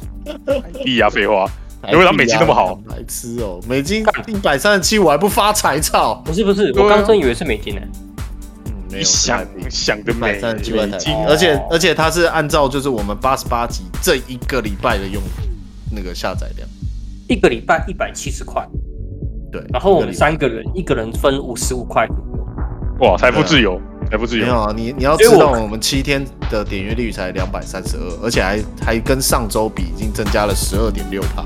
[0.51, 1.49] 台币啊，废话，
[1.93, 6.21] 因为他美金那么好，白痴哦，美金一百三十七，我还不发财，操！
[6.27, 7.81] 不是不是，我刚真以为是美金呢。
[8.91, 15.23] 没想想的美三十七块台币金，而且而且它是按照就是我们八十八集这一个礼拜的用
[15.91, 16.69] 那个下载量，
[17.29, 18.67] 一个礼拜一百七十块，
[19.53, 23.09] 对，然后我们三个人一个人分五十五块左右。
[23.09, 23.81] 哇，财富自由，
[24.11, 31.45] 财富自由，没有啊，你你要知道我们七天的点阅率才两百三十二，而且还还跟上周比已经增加了十二点六趴。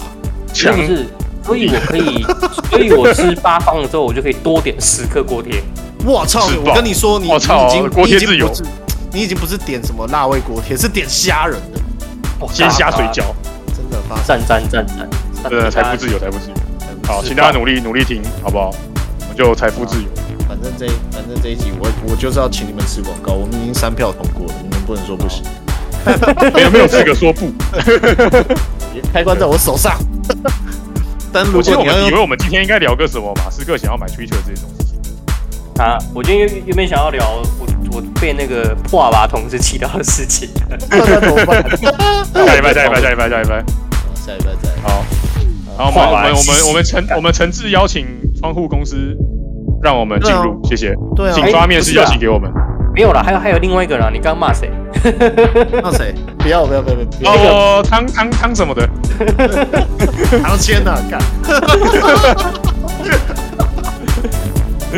[0.52, 1.06] 是不是？
[1.42, 2.22] 所以我可以，
[2.70, 5.62] 所以我吃八方的时候，我就可以多点十颗锅贴。
[6.04, 6.48] 我操！
[6.64, 8.64] 我跟你说，你我操你已经锅贴你已经自由不是
[9.12, 11.80] 你已经不是点什么辣味锅贴，是点虾仁的，
[12.40, 13.22] 哇鲜虾水饺，
[13.74, 15.08] 真的发赞赞赞赞！
[15.48, 16.54] 对财富自由，财富自由。
[17.06, 18.70] 好，请大家努力努力听，好不好？
[19.20, 20.08] 我们就财富自由。
[20.46, 25.42] 反正这反正这一集我我就是要请你们吃广告，我们已经三票通过了，你们不能说不行。
[26.52, 27.50] 没有没有资格说不。
[29.12, 29.96] 开关在我手上。
[31.32, 34.68] 但如我其实我们以为果你要用我们今天应该聊个什么马斯克想要买 Twitter 这种。
[35.78, 40.48] 啊，我今天原原本想要聊我我被那个破瓦同事气到的事情。
[40.90, 41.62] 那怎么办？
[41.76, 43.64] 下礼拜，下礼拜，下礼拜，下礼拜。
[44.14, 45.04] 下礼拜再好。
[45.76, 48.06] 好，我们我们我们我们诚我们诚挚邀请
[48.38, 48.96] 窗户公司
[49.82, 50.94] 让我们进入，谢谢。
[51.16, 52.48] 对啊请发面试邀请给我们。
[52.94, 54.70] 没有了，还有还有另外一个人，你刚刚骂谁？
[55.82, 56.14] 骂谁？
[56.38, 57.32] 不要不要不要不要！
[57.32, 58.88] 哦，汤汤汤什么的，
[60.40, 61.20] 唐谦呐，干！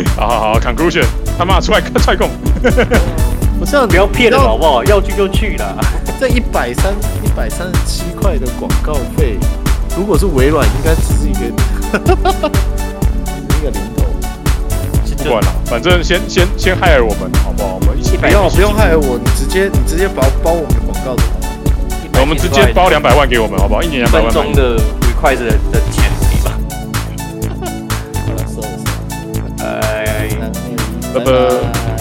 [0.17, 1.05] 好好好，conclusion，
[1.39, 2.29] 他妈出来踹共，
[3.59, 4.85] 不是啊，不要骗人好不好？
[4.85, 5.75] 要去就去啦。
[6.21, 6.93] 这一百三
[7.25, 9.39] 一百三十七块的广告费，
[9.97, 11.51] 如果是微软，应该只是一个一
[13.63, 14.05] 个零头。
[15.19, 17.79] 不管了，反正先先先 hire 我们，好不好？
[17.81, 21.29] 我们一起不要不用害我，你直接你直接包包我们的广告就好。
[22.21, 23.83] 我们直接包两百万给我们，好不好？
[23.83, 24.31] 一年两百万。
[24.31, 26.06] 分钟的 request 的的钱
[31.17, 31.96] Bye bye.